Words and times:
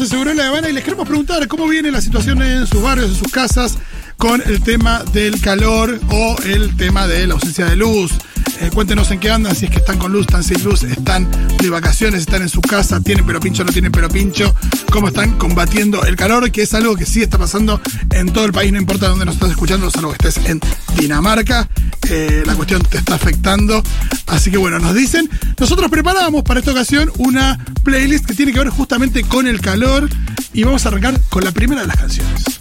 estamos 0.00 0.28
en 0.28 0.36
La 0.36 0.48
Habana 0.48 0.68
y 0.68 0.72
les 0.72 0.84
queremos 0.84 1.08
preguntar 1.08 1.46
cómo 1.48 1.66
viene 1.66 1.90
la 1.90 2.00
situación 2.00 2.40
en 2.42 2.66
sus 2.66 2.80
barrios, 2.80 3.10
en 3.10 3.16
sus 3.16 3.32
casas, 3.32 3.78
con 4.18 4.42
el 4.44 4.60
tema 4.62 5.02
del 5.12 5.40
calor 5.40 5.98
o 6.10 6.36
el 6.44 6.76
tema 6.76 7.06
de 7.06 7.26
la 7.26 7.34
ausencia 7.34 7.66
de 7.66 7.76
luz. 7.76 8.12
Eh, 8.60 8.70
cuéntenos 8.74 9.08
en 9.12 9.20
qué 9.20 9.30
andan, 9.30 9.54
si 9.54 9.66
es 9.66 9.70
que 9.70 9.78
están 9.78 9.98
con 9.98 10.12
luz, 10.12 10.22
están 10.22 10.42
sin 10.42 10.62
luz, 10.64 10.82
están 10.82 11.28
de 11.58 11.70
vacaciones, 11.70 12.22
están 12.22 12.42
en 12.42 12.48
su 12.48 12.60
casa, 12.60 13.00
tienen 13.00 13.24
pero 13.24 13.38
pincho, 13.38 13.62
no 13.62 13.70
tienen 13.70 13.92
pero 13.92 14.08
pincho, 14.08 14.52
cómo 14.90 15.08
están 15.08 15.38
combatiendo 15.38 16.04
el 16.04 16.16
calor, 16.16 16.50
que 16.50 16.62
es 16.62 16.74
algo 16.74 16.96
que 16.96 17.06
sí 17.06 17.22
está 17.22 17.38
pasando 17.38 17.80
en 18.10 18.32
todo 18.32 18.44
el 18.46 18.52
país, 18.52 18.72
no 18.72 18.78
importa 18.78 19.08
dónde 19.08 19.24
nos 19.24 19.34
estás 19.34 19.50
escuchando, 19.50 19.88
salvo 19.90 20.12
que 20.12 20.28
estés 20.28 20.44
en 20.46 20.60
Dinamarca, 20.96 21.68
eh, 22.10 22.42
la 22.44 22.54
cuestión 22.56 22.82
te 22.82 22.98
está 22.98 23.14
afectando. 23.14 23.80
Así 24.26 24.50
que 24.50 24.56
bueno, 24.56 24.80
nos 24.80 24.94
dicen, 24.94 25.30
nosotros 25.58 25.88
preparábamos 25.88 26.42
para 26.42 26.58
esta 26.58 26.72
ocasión 26.72 27.12
una 27.18 27.64
playlist 27.84 28.26
que 28.26 28.34
tiene 28.34 28.52
que 28.52 28.58
ver 28.58 28.70
justamente 28.70 29.22
con 29.22 29.46
el 29.46 29.60
calor 29.60 30.08
y 30.52 30.64
vamos 30.64 30.84
a 30.84 30.88
arrancar 30.88 31.20
con 31.28 31.44
la 31.44 31.52
primera 31.52 31.82
de 31.82 31.86
las 31.86 31.96
canciones. 31.96 32.57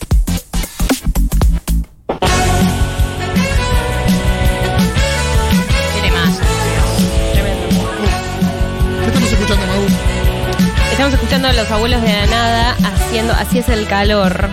Estamos 11.07 11.23
escuchando 11.23 11.47
a 11.47 11.53
los 11.53 11.71
abuelos 11.71 12.01
de 12.01 12.11
la 12.11 12.25
nada 12.25 12.75
haciendo 12.83 13.31
Así 13.31 13.59
es 13.59 13.69
el 13.69 13.87
calor. 13.87 14.49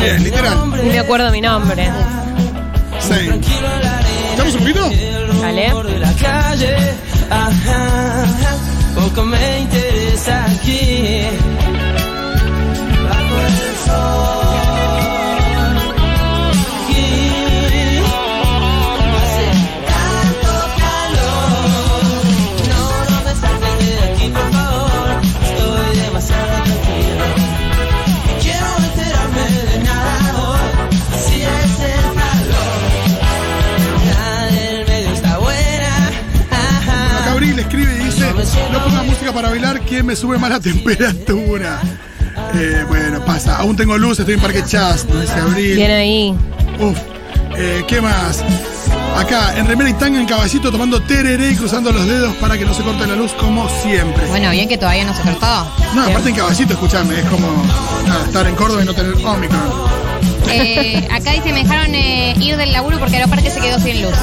Bien, 0.00 0.24
literal. 0.24 0.70
Ni 0.82 0.90
me 0.90 0.98
acuerdo 0.98 1.30
mi 1.30 1.40
nombre. 1.40 1.88
¿Estamos 4.32 4.54
un 4.56 4.64
calle, 6.14 6.76
ajá, 7.30 8.24
poco 8.96 9.22
me 9.22 9.60
interesa 9.60 10.46
aquí. 10.46 11.26
Bajo 13.08 13.36
el 13.38 13.76
sol, 13.86 14.51
me 40.02 40.16
sube 40.16 40.38
más 40.38 40.50
la 40.50 40.60
temperatura. 40.60 41.80
Eh, 42.54 42.84
bueno, 42.88 43.24
pasa, 43.24 43.56
aún 43.58 43.76
tengo 43.76 43.96
luz, 43.98 44.18
estoy 44.18 44.34
en 44.34 44.40
Parque 44.40 44.64
Chas, 44.64 45.04
nos 45.06 45.20
dice 45.22 45.34
Abril. 45.34 45.76
Bien 45.76 45.90
ahí. 45.90 46.34
Uf, 46.80 46.98
eh, 47.56 47.84
¿qué 47.86 48.00
más? 48.00 48.42
Acá, 49.16 49.56
en 49.58 49.66
remera 49.66 49.90
y 49.90 49.94
tanga 49.94 50.18
en 50.18 50.26
caballito, 50.26 50.70
tomando 50.70 51.00
tereré 51.02 51.50
y 51.50 51.56
cruzando 51.56 51.92
los 51.92 52.06
dedos 52.06 52.34
para 52.36 52.56
que 52.56 52.64
no 52.64 52.72
se 52.74 52.82
corte 52.82 53.06
la 53.06 53.14
luz 53.14 53.32
como 53.32 53.68
siempre. 53.82 54.26
Bueno, 54.28 54.50
bien 54.50 54.68
que 54.68 54.78
todavía 54.78 55.04
no 55.04 55.14
se 55.14 55.22
cortó. 55.22 55.70
No, 55.94 56.04
aparte 56.04 56.30
en 56.30 56.34
caballito, 56.36 56.72
escúchame, 56.72 57.18
es 57.20 57.24
como 57.26 57.46
nada, 58.06 58.24
estar 58.24 58.46
en 58.46 58.54
Córdoba 58.54 58.82
y 58.82 58.86
no 58.86 58.94
tener 58.94 59.14
Omicron. 59.24 59.60
Eh, 60.48 61.08
acá 61.10 61.32
dice, 61.32 61.52
me 61.52 61.62
dejaron 61.62 61.94
eh, 61.94 62.34
ir 62.38 62.56
del 62.56 62.72
laburo 62.72 62.98
porque 62.98 63.16
Aeroparque 63.16 63.50
se 63.50 63.60
quedó 63.60 63.78
sin 63.78 64.02
luz. 64.02 64.14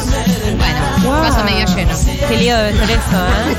Bueno, 0.57 0.79
Wow. 1.03 1.21
vaso 1.21 1.43
medio 1.45 1.65
lleno. 1.75 1.91
Qué 2.27 2.37
lío 2.37 2.57
debe 2.57 2.73
ser 2.77 2.89
eso, 2.91 2.99
¿eh? 2.99 3.55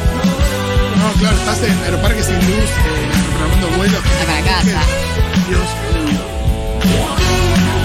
No, 1.11 1.17
claro, 1.21 1.37
estás 1.37 1.63
en 1.63 1.79
Aeroparque 1.85 2.23
sin 2.23 2.35
luz, 2.37 2.47
eh, 2.47 3.11
programando 3.39 3.77
vuelos. 3.77 4.01
Anda 4.05 4.27
para 4.27 4.41
casa. 4.43 4.81
Dios 5.49 5.61
mío. 6.07 6.21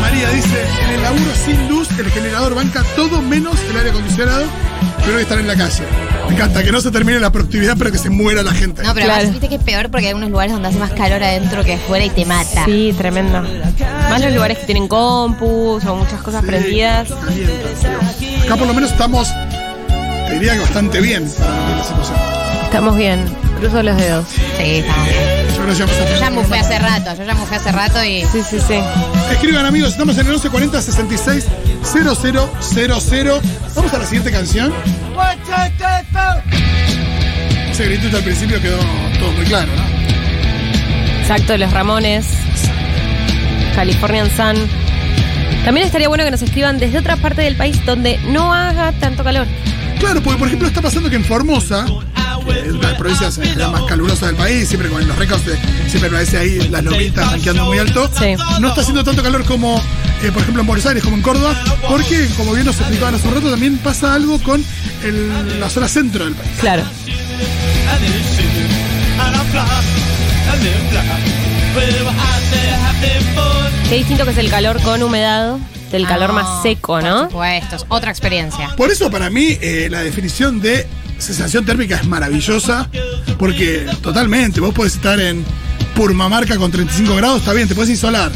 María 0.01 0.29
dice, 0.29 0.63
en 0.87 0.95
el 0.95 1.01
laburo 1.01 1.31
sin 1.45 1.67
luz, 1.69 1.87
el 1.97 2.11
generador 2.11 2.53
banca 2.55 2.83
todo 2.95 3.21
menos 3.21 3.55
el 3.69 3.77
aire 3.77 3.89
acondicionado, 3.89 4.45
pero 5.03 5.17
que 5.17 5.23
estar 5.23 5.39
en 5.39 5.47
la 5.47 5.55
calle. 5.55 5.83
Me 6.29 6.35
encanta, 6.35 6.63
que 6.63 6.71
no 6.71 6.81
se 6.81 6.91
termine 6.91 7.19
la 7.19 7.31
productividad, 7.31 7.75
pero 7.77 7.91
que 7.91 7.97
se 7.97 8.09
muera 8.09 8.43
la 8.43 8.53
gente. 8.53 8.83
No, 8.83 8.93
pero 8.93 9.05
Claro. 9.05 9.13
además, 9.21 9.31
viste 9.33 9.49
que 9.49 9.55
es 9.55 9.63
peor 9.63 9.89
porque 9.89 10.07
hay 10.07 10.13
unos 10.13 10.29
lugares 10.29 10.53
donde 10.53 10.67
hace 10.69 10.77
más 10.77 10.91
calor 10.91 11.23
adentro 11.23 11.63
que 11.63 11.73
afuera 11.73 12.05
y 12.05 12.09
te 12.11 12.25
mata. 12.25 12.65
Sí, 12.65 12.93
tremendo. 12.97 13.41
Más 14.09 14.21
los 14.21 14.33
lugares 14.33 14.59
que 14.59 14.65
tienen 14.65 14.87
compus 14.87 15.83
o 15.85 15.95
muchas 15.95 16.21
cosas 16.21 16.41
Sí, 16.41 16.47
prendidas. 16.47 17.07
calienta, 17.09 17.53
Dios. 17.81 18.45
Acá 18.45 18.55
por 18.57 18.67
lo 18.67 18.73
menos 18.75 18.91
estamos, 18.91 19.27
te 20.27 20.33
diría 20.33 20.53
que 20.53 20.59
bastante 20.59 21.01
bien 21.01 21.27
para 21.39 21.77
la 21.77 21.83
situación. 21.83 22.17
Estamos 22.75 22.97
bien. 22.97 23.23
Cruzo 23.61 23.81
los 23.83 23.95
dedos. 23.95 24.25
Sí, 24.27 24.63
estamos 24.79 25.07
bien. 25.07 25.77
Yo 25.77 25.85
Yo 25.85 26.19
ya 26.19 26.29
mufé 26.29 26.59
hace 26.59 26.77
rato, 26.77 27.15
yo 27.17 27.23
ya 27.23 27.33
mufé 27.33 27.55
hace 27.55 27.71
rato 27.71 28.03
y 28.03 28.25
Sí, 28.25 28.41
sí, 28.49 28.57
sí. 28.59 28.73
Escriban 29.31 29.65
amigos, 29.65 29.91
estamos 29.91 30.15
en 30.17 30.25
el 30.25 30.33
1140 30.33 30.81
66 30.81 31.45
0000. 31.83 33.41
Vamos 33.75 33.93
a 33.93 33.97
la 33.97 34.03
siguiente 34.03 34.29
canción. 34.29 34.73
Ese 37.71 37.85
gritito 37.85 38.17
al 38.17 38.23
principio 38.23 38.61
quedó 38.61 38.79
todo 39.19 39.31
muy 39.31 39.45
claro, 39.45 39.71
¿no? 39.73 41.21
Exacto, 41.21 41.57
los 41.57 41.71
Ramones. 41.71 42.27
Californian 43.73 44.29
Sun. 44.31 44.57
También 45.63 45.87
estaría 45.87 46.09
bueno 46.09 46.25
que 46.25 46.31
nos 46.31 46.41
escriban 46.41 46.77
desde 46.77 46.97
otra 46.97 47.15
parte 47.15 47.41
del 47.41 47.55
país 47.55 47.85
donde 47.85 48.17
no 48.33 48.53
haga 48.53 48.91
tanto 48.99 49.23
calor. 49.23 49.47
Claro, 49.97 50.21
porque 50.21 50.37
por 50.37 50.47
ejemplo 50.49 50.67
está 50.67 50.81
pasando 50.81 51.09
que 51.09 51.15
en 51.15 51.23
Formosa, 51.23 51.85
es 52.49 52.71
una 52.71 52.79
de 52.79 52.83
las 52.83 52.93
provincias 52.95 53.39
más 53.71 53.81
calurosas 53.83 54.27
del 54.29 54.35
país, 54.35 54.67
siempre 54.67 54.89
con 54.89 55.07
los 55.07 55.17
récords 55.17 55.45
de- 55.45 55.57
siempre 55.89 56.07
aparece 56.09 56.37
ahí 56.37 56.67
las 56.69 56.83
lomitas 56.83 57.31
rankeando 57.31 57.65
muy 57.65 57.79
alto, 57.79 58.09
Sí. 58.17 58.35
no 58.59 58.67
está 58.69 58.81
haciendo 58.81 59.03
tanto 59.03 59.21
calor 59.23 59.43
como, 59.45 59.77
eh, 60.23 60.31
por 60.31 60.41
ejemplo, 60.41 60.61
en 60.61 60.67
Buenos 60.67 60.85
Aires, 60.85 61.03
como 61.03 61.15
en 61.17 61.21
Córdoba, 61.21 61.55
porque, 61.87 62.27
como 62.37 62.53
bien 62.53 62.65
nos 62.65 62.77
explicaban 62.79 63.15
hace 63.15 63.27
un 63.27 63.35
rato, 63.35 63.49
también 63.51 63.77
pasa 63.77 64.13
algo 64.13 64.39
con 64.41 64.63
el- 65.03 65.59
la 65.59 65.69
zona 65.69 65.87
centro 65.87 66.25
del 66.25 66.33
país. 66.35 66.51
Claro. 66.59 66.83
Qué 73.89 73.95
distinto 73.97 74.25
que 74.25 74.31
es 74.31 74.37
el 74.37 74.49
calor 74.49 74.81
con 74.81 75.03
humedad 75.03 75.57
del 75.91 76.07
calor 76.07 76.31
Ah, 76.31 76.33
más 76.33 76.63
seco, 76.63 77.01
¿no? 77.01 77.21
Por 77.29 77.31
supuesto, 77.31 77.75
es 77.75 77.85
otra 77.89 78.09
experiencia. 78.11 78.69
Por 78.75 78.89
eso 78.91 79.11
para 79.11 79.29
mí 79.29 79.57
eh, 79.61 79.87
la 79.91 79.99
definición 80.01 80.59
de 80.59 80.87
sensación 81.17 81.65
térmica 81.65 81.95
es 81.95 82.05
maravillosa, 82.05 82.89
porque 83.37 83.85
totalmente, 84.01 84.59
vos 84.59 84.73
podés 84.73 84.95
estar 84.95 85.19
en 85.19 85.43
Purmamarca 85.95 86.57
con 86.57 86.71
35 86.71 87.15
grados, 87.15 87.39
está 87.39 87.53
bien, 87.53 87.67
te 87.67 87.75
puedes 87.75 87.89
insolar, 87.89 88.31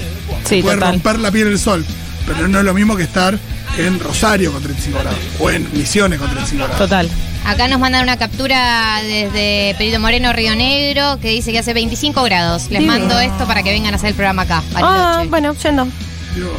Sí, 0.46 0.62
puedes 0.62 0.80
romper 0.80 1.20
la 1.20 1.32
piel 1.32 1.50
del 1.50 1.60
sol, 1.60 1.86
pero 2.26 2.48
no 2.48 2.60
es 2.60 2.66
lo 2.66 2.74
mismo 2.74 2.96
que 2.96 3.04
estar 3.04 3.38
en 3.78 4.00
Rosario 4.00 4.52
con 4.52 4.64
35 4.64 5.00
grados, 5.00 5.20
o 5.40 5.50
en 5.50 5.68
Misiones 5.74 6.20
con 6.20 6.30
35 6.30 6.64
grados. 6.64 6.78
Total. 6.78 7.10
Acá 7.46 7.68
nos 7.68 7.80
mandan 7.80 8.04
una 8.04 8.18
captura 8.18 9.02
desde 9.02 9.74
Perito 9.78 10.00
Moreno, 10.00 10.34
Río 10.34 10.56
Negro, 10.56 11.20
que 11.22 11.30
dice 11.30 11.52
que 11.52 11.60
hace 11.60 11.74
25 11.74 12.22
grados. 12.24 12.70
Les 12.70 12.84
mando 12.84 13.20
esto 13.20 13.46
para 13.46 13.64
que 13.64 13.72
vengan 13.72 13.94
a 13.94 13.98
hacer 13.98 14.10
el 14.10 14.16
programa 14.16 14.44
acá. 14.44 14.62
Ah, 14.76 15.24
bueno, 15.30 15.56
yendo. 15.56 15.88
Dios. 16.36 16.50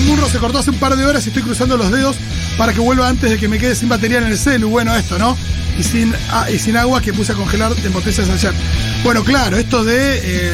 Acá 0.00 0.02
en 0.02 0.06
Murro 0.06 0.28
se 0.28 0.38
cortó 0.38 0.58
hace 0.58 0.70
un 0.70 0.78
par 0.78 0.96
de 0.96 1.04
horas 1.04 1.24
y 1.26 1.28
estoy 1.28 1.42
cruzando 1.42 1.76
los 1.76 1.90
dedos 1.90 2.16
para 2.56 2.72
que 2.72 2.80
vuelva 2.80 3.08
antes 3.08 3.30
de 3.30 3.38
que 3.38 3.48
me 3.48 3.58
quede 3.58 3.74
sin 3.74 3.88
batería 3.88 4.18
en 4.18 4.24
el 4.24 4.38
celu. 4.38 4.68
Bueno, 4.68 4.94
esto, 4.94 5.18
¿no? 5.18 5.36
Y 5.78 5.82
sin, 5.82 6.14
ah, 6.30 6.50
y 6.50 6.58
sin 6.58 6.76
agua 6.76 7.00
que 7.00 7.12
puse 7.12 7.32
a 7.32 7.34
congelar 7.34 7.72
en 7.84 7.92
botellas 7.92 8.28
ayer. 8.28 8.52
Bueno, 9.04 9.24
claro, 9.24 9.56
esto 9.56 9.84
de 9.84 10.20
eh, 10.22 10.52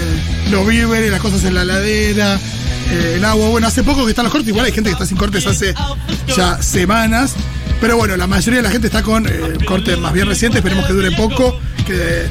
los 0.50 0.66
víveres, 0.66 1.10
las 1.10 1.20
cosas 1.20 1.44
en 1.44 1.54
la 1.54 1.64
ladera, 1.64 2.38
eh, 2.90 3.14
el 3.16 3.24
agua. 3.24 3.48
Bueno, 3.48 3.66
hace 3.66 3.82
poco 3.82 4.04
que 4.04 4.10
están 4.10 4.24
los 4.24 4.32
cortes, 4.32 4.48
igual 4.48 4.66
hay 4.66 4.72
gente 4.72 4.90
que 4.90 4.94
está 4.94 5.06
sin 5.06 5.16
cortes 5.16 5.46
hace 5.46 5.74
ya 6.34 6.60
semanas. 6.62 7.34
Pero 7.80 7.96
bueno, 7.96 8.16
la 8.16 8.26
mayoría 8.26 8.58
de 8.58 8.64
la 8.64 8.70
gente 8.70 8.88
está 8.88 9.02
con 9.02 9.26
eh, 9.26 9.58
cortes 9.66 9.98
más 9.98 10.12
bien 10.12 10.26
recientes, 10.26 10.58
esperemos 10.58 10.86
que 10.86 10.92
dure 10.92 11.12
poco, 11.12 11.58
que 11.86 12.28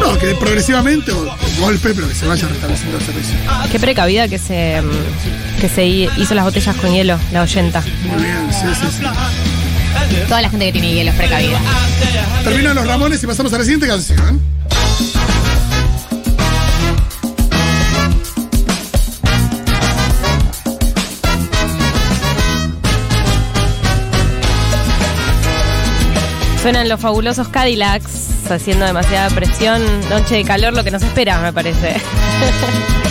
no, 0.00 0.18
que 0.18 0.34
progresivamente 0.34 1.12
o 1.12 1.36
golpe, 1.60 1.94
pero 1.94 2.08
que 2.08 2.14
se 2.14 2.26
vaya 2.26 2.48
restableciendo 2.48 2.98
el 2.98 3.04
servicio. 3.04 3.34
Qué 3.70 3.78
precavida 3.80 4.28
que 4.28 4.38
se, 4.38 4.80
mm, 4.82 5.60
que 5.60 5.68
se 5.68 5.84
hi- 5.86 6.08
hizo 6.16 6.34
las 6.34 6.44
botellas 6.44 6.76
con 6.76 6.92
hielo, 6.92 7.18
la 7.32 7.42
oyenta. 7.42 7.82
Muy 8.06 8.22
bien, 8.22 8.48
sí, 8.50 8.66
sí, 8.80 8.86
sí. 8.98 9.04
Toda 10.28 10.42
la 10.42 10.50
gente 10.50 10.66
que 10.66 10.72
tiene 10.72 10.92
hielo 10.94 11.10
es 11.10 11.16
precavida. 11.16 11.60
Terminan 12.44 12.74
los 12.74 12.86
Ramones 12.86 13.22
y 13.22 13.26
pasamos 13.26 13.52
a 13.52 13.58
la 13.58 13.64
siguiente 13.64 13.86
canción. 13.86 14.40
Suenan 26.62 26.88
los 26.88 27.00
fabulosos 27.00 27.48
Cadillacs 27.48 28.48
haciendo 28.48 28.86
demasiada 28.86 29.28
presión. 29.30 29.82
Noche 30.08 30.36
de 30.36 30.44
calor, 30.44 30.72
lo 30.72 30.84
que 30.84 30.92
nos 30.92 31.02
espera, 31.02 31.40
me 31.40 31.52
parece. 31.52 31.96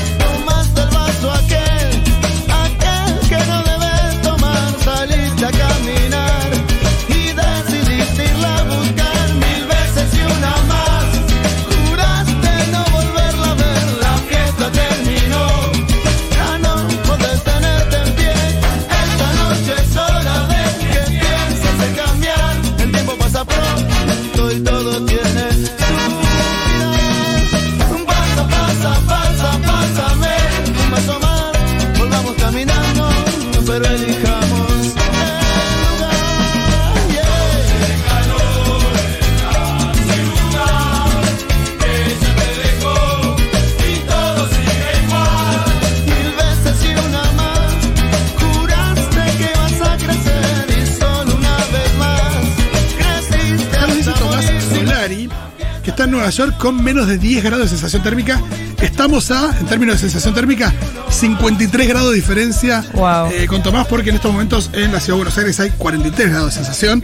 con 56.61 56.83
menos 56.83 57.07
de 57.07 57.17
10 57.17 57.43
grados 57.43 57.63
de 57.63 57.69
sensación 57.69 58.03
térmica. 58.03 58.39
Estamos 58.81 59.31
a, 59.31 59.57
en 59.59 59.65
términos 59.65 59.95
de 59.95 59.99
sensación 60.01 60.33
térmica, 60.35 60.71
53 61.09 61.87
grados 61.87 62.09
de 62.11 62.15
diferencia 62.15 62.85
Wow. 62.93 63.31
eh, 63.31 63.47
con 63.47 63.63
Tomás, 63.63 63.87
porque 63.87 64.09
en 64.11 64.17
estos 64.17 64.31
momentos 64.31 64.69
en 64.73 64.91
la 64.93 64.99
ciudad 64.99 65.15
de 65.17 65.23
Buenos 65.23 65.37
Aires 65.39 65.59
hay 65.59 65.71
43 65.71 66.29
grados 66.29 66.45
de 66.47 66.63
sensación. 66.63 67.03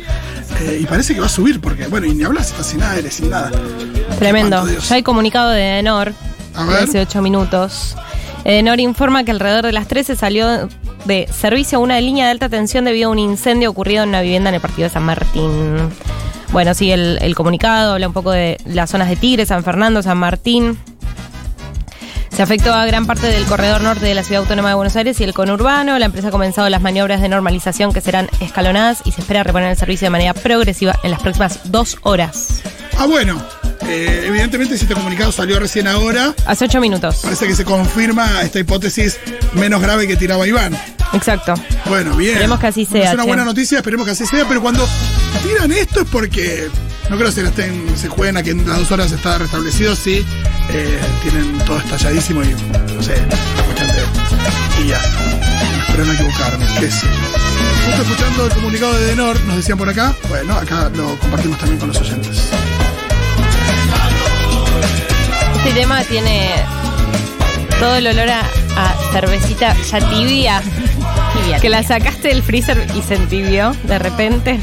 eh, 0.62 0.80
y 0.82 0.86
parece 0.86 1.14
que 1.16 1.20
va 1.22 1.26
a 1.26 1.30
subir, 1.30 1.60
porque, 1.60 1.88
bueno, 1.88 2.06
y 2.06 2.14
ni 2.14 2.24
hablas, 2.24 2.52
está 2.52 2.64
sin 2.64 2.84
aire, 2.84 3.10
sin 3.10 3.30
nada. 3.32 3.52
Tremendo. 4.20 4.66
Ya 4.80 4.96
hay 4.96 5.04
comunicado 5.04 5.50
de 5.50 5.80
Enor 5.80 6.14
hace 6.56 7.02
ocho 7.02 7.22
minutos. 7.24 7.96
Enor 8.44 8.80
informa 8.80 9.24
que 9.24 9.32
alrededor 9.32 9.66
de 9.66 9.72
las 9.74 9.88
13 9.88 10.16
salió 10.16 10.70
de 11.06 11.28
servicio 11.36 11.80
una 11.80 12.00
línea 12.00 12.26
de 12.26 12.32
alta 12.32 12.48
tensión 12.50 12.86
debido 12.86 13.10
a 13.10 13.12
un 13.12 13.20
incendio 13.20 13.70
ocurrido 13.72 14.04
en 14.04 14.10
una 14.10 14.22
vivienda 14.22 14.50
en 14.50 14.56
el 14.56 14.62
partido 14.62 14.88
de 14.88 14.94
San 14.94 15.04
Martín. 15.04 15.90
Bueno, 16.52 16.74
sí, 16.74 16.92
el, 16.92 17.20
el 17.22 17.36
comunicado 17.36 17.94
habla 17.94 18.08
un 18.08 18.14
poco 18.14 18.32
de 18.32 18.58
las 18.66 18.90
zonas 18.90 19.10
de 19.10 19.16
Tigre, 19.16 19.46
San 19.46 19.64
Fernando, 19.64 20.02
San 20.02 20.18
Martín. 20.18 20.78
Se 22.36 22.44
afectó 22.44 22.72
a 22.74 22.86
gran 22.86 23.08
parte 23.08 23.26
del 23.28 23.46
corredor 23.46 23.82
norte 23.82 24.06
de 24.06 24.14
la 24.14 24.24
ciudad 24.24 24.44
autónoma 24.44 24.70
de 24.70 24.76
Buenos 24.76 24.96
Aires 24.96 25.20
y 25.20 25.24
el 25.24 25.34
conurbano. 25.34 25.98
La 25.98 26.06
empresa 26.06 26.28
ha 26.28 26.32
comenzado 26.32 26.70
las 26.70 26.82
maniobras 26.82 27.20
de 27.20 27.30
normalización 27.30 27.94
que 27.94 28.02
serán 28.02 28.30
escalonadas 28.40 29.00
y 29.06 29.12
se 29.12 29.22
espera 29.22 29.42
reponer 29.44 29.70
el 29.72 29.78
servicio 29.78 30.06
de 30.06 30.10
manera 30.12 30.34
progresiva 30.36 30.96
en 31.04 31.12
las 31.12 31.20
próximas 31.22 31.72
dos 31.72 31.98
horas. 32.04 32.62
Ah, 32.98 33.08
bueno, 33.08 33.42
eh, 33.88 34.26
evidentemente 34.28 34.78
si 34.78 34.84
este 34.84 34.94
comunicado 34.94 35.32
salió 35.32 35.60
recién 35.60 35.88
ahora, 35.88 36.34
Hace 36.46 36.66
ocho 36.66 36.80
minutos. 36.80 37.22
parece 37.24 37.48
que 37.48 37.56
se 37.56 37.66
confirma 37.66 38.42
esta 38.44 38.60
hipótesis 38.60 39.20
menos 39.54 39.82
grave 39.82 40.08
que 40.08 40.16
tiraba 40.16 40.48
Iván. 40.48 40.78
Exacto. 41.14 41.54
Bueno, 41.86 42.16
bien. 42.16 42.34
Esperemos 42.34 42.60
que 42.60 42.68
así 42.68 42.86
sea, 42.86 43.08
Es 43.10 43.14
una 43.14 43.24
che. 43.24 43.28
buena 43.28 43.46
noticia, 43.46 43.78
esperemos 43.78 44.06
que 44.06 44.12
así 44.12 44.26
sea, 44.26 44.46
pero 44.48 44.62
cuando 44.62 44.88
tiran 45.44 45.72
esto 45.72 46.02
es 46.02 46.08
porque 46.10 46.70
no 47.10 47.16
creo 47.16 47.30
que 47.30 47.36
se 47.36 47.44
la 47.44 47.50
estén, 47.50 47.86
se 47.98 48.10
jueguen 48.10 48.38
a 48.38 48.44
que 48.44 48.52
en 48.52 48.68
las 48.68 48.80
dos 48.80 48.92
horas 48.92 49.12
está 49.12 49.38
restablecido, 49.38 49.96
sí, 49.96 50.26
eh, 50.70 51.00
tienen 51.24 51.58
todo 51.60 51.78
estalladísimo 51.80 52.44
y 52.44 52.48
no 52.94 53.02
sé, 53.02 53.16
la 53.58 53.64
cuestión 53.64 53.88
de 53.88 54.84
y 54.84 54.88
ya. 54.90 55.00
Espero 55.88 56.06
no 56.06 56.14
equivocarme, 56.14 56.66
qué 56.80 56.92
sé 56.92 57.06
yo. 57.06 57.40
Justo 57.88 58.02
escuchando 58.02 58.46
el 58.48 58.52
comunicado 58.54 58.94
de 59.00 59.06
Denor, 59.06 59.40
nos 59.46 59.56
decían 59.56 59.78
por 59.78 59.88
acá, 59.90 60.14
bueno, 60.28 60.54
acá 60.56 60.90
lo 60.94 61.18
compartimos 61.20 61.58
también 61.58 61.80
con 61.80 61.88
los 61.88 62.02
oyentes. 62.02 62.50
Este 65.58 65.72
tema 65.74 66.04
tiene 66.04 66.52
todo 67.80 67.96
el 67.96 68.08
olor 68.08 68.30
a, 68.30 68.42
a 68.42 68.96
cervecita 69.14 69.76
ya 69.90 70.00
tibia. 70.10 70.62
Que 71.62 71.70
la 71.70 71.84
sacaste 71.84 72.28
del 72.30 72.44
freezer 72.44 72.86
y 72.96 73.02
se 73.02 73.16
entibió 73.16 73.76
de 73.84 74.00
repente. 74.00 74.60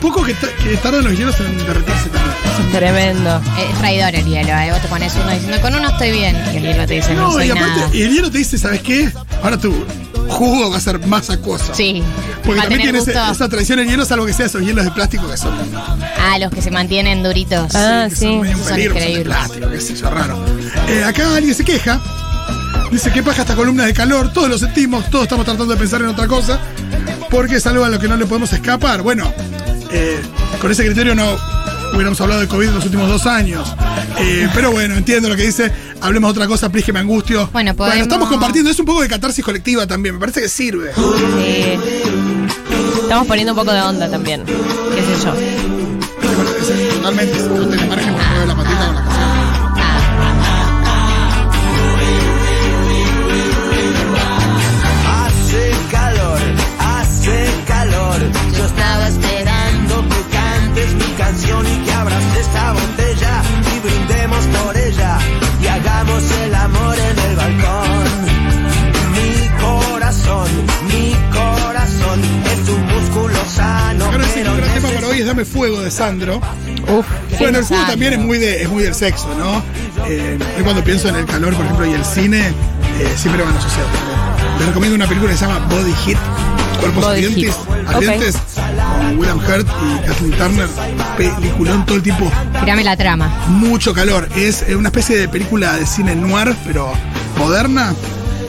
Poco 0.00 0.22
que, 0.22 0.34
que 0.34 0.76
tardan 0.82 1.04
los 1.04 1.16
hielos 1.16 1.34
en 1.40 1.56
derretirse 1.66 2.10
también. 2.10 2.34
Tremendo. 2.72 3.40
Es 3.58 3.78
traidor 3.78 4.14
el 4.14 4.26
hielo, 4.26 4.50
¿eh? 4.52 4.70
Vos 4.70 4.82
te 4.82 4.88
pones 4.88 5.14
uno 5.14 5.30
diciendo, 5.30 5.58
con 5.62 5.74
uno 5.74 5.88
estoy 5.88 6.10
bien. 6.10 6.36
Y 6.52 6.56
el 6.58 6.62
hielo 6.62 6.86
te 6.86 6.94
dice, 6.94 7.14
no, 7.14 7.22
No, 7.28 7.32
soy 7.32 7.46
y 7.46 7.50
aparte, 7.50 7.80
nada. 7.80 7.88
y 7.94 8.02
el 8.02 8.12
hielo 8.12 8.30
te 8.30 8.38
dice, 8.38 8.58
¿sabes 8.58 8.82
qué? 8.82 9.10
Ahora 9.42 9.56
tu 9.56 9.72
jugo 10.28 10.70
va 10.70 10.76
a 10.76 10.80
ser 10.80 10.98
más 11.06 11.30
acuoso. 11.30 11.72
Sí. 11.74 12.02
Porque 12.44 12.60
también 12.60 12.82
tiene 12.82 12.98
gusto. 12.98 13.12
esa 13.32 13.48
tradición 13.48 13.78
el 13.78 13.88
hielo, 13.88 14.04
salvo 14.04 14.26
que 14.26 14.34
sea 14.34 14.46
esos 14.46 14.60
hielos 14.60 14.84
de 14.84 14.90
plástico 14.90 15.26
que 15.30 15.38
son, 15.38 15.54
Ah, 16.18 16.38
los 16.38 16.50
que 16.52 16.60
se 16.60 16.70
mantienen 16.70 17.22
duritos. 17.22 17.74
Ah, 17.74 18.06
que 18.10 18.14
sí. 18.16 18.24
son 18.26 18.44
Son 18.46 18.58
que 18.58 18.64
son 18.68 18.76
de 18.76 18.84
increíbles. 18.84 19.24
plástico, 19.24 19.70
qué 19.70 19.80
sé 19.80 19.96
yo, 19.96 20.10
raro. 20.10 20.38
Eh, 20.88 21.02
acá 21.04 21.34
alguien 21.34 21.54
se 21.54 21.64
queja. 21.64 21.98
Dice 22.90 23.10
que 23.12 23.22
paja 23.22 23.42
esta 23.42 23.56
columna 23.56 23.84
de 23.86 23.92
calor, 23.92 24.32
todos 24.32 24.48
lo 24.48 24.58
sentimos, 24.58 25.10
todos 25.10 25.24
estamos 25.24 25.44
tratando 25.44 25.72
de 25.74 25.78
pensar 25.78 26.00
en 26.02 26.08
otra 26.08 26.28
cosa, 26.28 26.60
porque 27.30 27.56
es 27.56 27.66
algo 27.66 27.84
a 27.84 27.88
lo 27.88 27.98
que 27.98 28.06
no 28.08 28.16
le 28.16 28.24
podemos 28.26 28.52
escapar. 28.52 29.02
Bueno, 29.02 29.32
eh, 29.90 30.20
con 30.60 30.70
ese 30.70 30.84
criterio 30.84 31.14
no 31.14 31.24
hubiéramos 31.92 32.20
hablado 32.20 32.40
de 32.40 32.48
COVID 32.48 32.68
en 32.68 32.74
los 32.74 32.84
últimos 32.84 33.08
dos 33.08 33.26
años. 33.26 33.74
Eh, 34.20 34.48
pero 34.54 34.70
bueno, 34.70 34.94
entiendo 34.96 35.28
lo 35.28 35.34
que 35.36 35.42
dice, 35.46 35.72
hablemos 36.00 36.28
de 36.34 36.40
otra 36.40 36.46
cosa, 36.48 36.68
please 36.68 36.86
que 36.86 36.92
me 36.92 37.00
angustio. 37.00 37.48
Bueno, 37.52 37.74
podemos- 37.74 38.02
estamos 38.02 38.28
compartiendo, 38.28 38.70
es 38.70 38.78
un 38.78 38.86
poco 38.86 39.02
de 39.02 39.08
catarsis 39.08 39.44
colectiva 39.44 39.86
también, 39.88 40.14
me 40.14 40.20
parece 40.20 40.42
que 40.42 40.48
sirve. 40.48 40.92
Sí. 40.94 41.78
Estamos 43.02 43.26
poniendo 43.26 43.52
un 43.54 43.58
poco 43.58 43.72
de 43.72 43.80
onda 43.82 44.08
también. 44.08 44.44
¿Qué 44.44 44.52
sé 45.02 45.24
yo? 45.24 45.32
Bueno, 45.34 46.50
Totalmente, 46.96 47.38
no 47.48 47.66
tenés 47.68 47.88
margen, 47.88 48.12
no 48.12 48.18
mueve 48.30 48.46
la 48.46 48.54
patita 48.56 48.86
con 48.86 48.94
la 48.94 49.02
canción. 49.02 49.13
Yo 58.64 58.70
estaba 58.70 59.08
esperando 59.08 60.08
que 60.08 60.22
cantes 60.32 60.94
mi 60.94 61.12
canción 61.18 61.66
y 61.66 61.84
que 61.84 61.92
abras 61.92 62.24
esta 62.40 62.72
botella 62.72 63.42
y 63.76 63.78
brindemos 63.80 64.46
por 64.46 64.74
ella 64.74 65.18
y 65.62 65.66
hagamos 65.66 66.30
el 66.30 66.54
amor 66.54 66.96
en 66.98 67.18
el 67.18 67.36
balcón. 67.36 68.04
Mi 69.12 69.48
corazón, 69.60 70.48
mi 70.88 71.14
corazón 71.30 72.22
es 72.46 72.68
un 72.70 72.86
músculo 72.86 73.44
sano. 73.50 74.08
Claro, 74.08 74.24
sí, 74.32 74.40
el 74.40 74.72
tema 74.72 74.88
para 74.94 75.08
hoy 75.08 75.18
es 75.20 75.26
Dame 75.26 75.44
Fuego 75.44 75.82
de 75.82 75.90
Sandro. 75.90 76.40
Uf. 76.88 77.06
Bueno, 77.38 77.58
el 77.58 77.64
fuego 77.66 77.84
también 77.84 78.14
es 78.14 78.18
muy, 78.18 78.38
de, 78.38 78.62
es 78.62 78.70
muy 78.70 78.82
del 78.82 78.94
sexo, 78.94 79.28
¿no? 79.36 79.62
Eh, 80.06 80.38
yo 80.56 80.64
cuando 80.64 80.82
pienso 80.82 81.10
en 81.10 81.16
el 81.16 81.26
calor, 81.26 81.52
por 81.54 81.66
ejemplo, 81.66 81.84
y 81.84 81.92
el 81.92 82.04
cine, 82.04 82.48
eh, 82.48 83.14
siempre 83.14 83.42
van 83.42 83.54
asociados. 83.54 83.90
Les 84.58 84.68
recomiendo 84.68 84.96
una 84.96 85.06
película 85.06 85.32
que 85.32 85.36
se 85.36 85.46
llama 85.46 85.66
Body 85.66 85.92
Heat, 86.06 86.18
Cuerpos 86.80 87.04
Body 87.04 87.24
Ardientes, 87.24 87.54
con 89.06 89.18
William 89.18 89.38
Hurt 89.38 89.68
y 89.68 90.06
Kathleen 90.06 90.32
Turner. 90.32 90.68
Peliculón 91.16 91.86
todo 91.86 91.96
el 91.96 92.02
tiempo, 92.02 92.30
Tirame 92.60 92.84
la 92.84 92.96
trama. 92.96 93.28
mucho 93.48 93.94
calor. 93.94 94.28
Es 94.36 94.62
eh, 94.68 94.76
una 94.76 94.88
especie 94.88 95.16
de 95.16 95.28
película 95.28 95.74
de 95.74 95.86
cine 95.86 96.14
noir, 96.16 96.54
pero 96.66 96.92
moderna, 97.38 97.94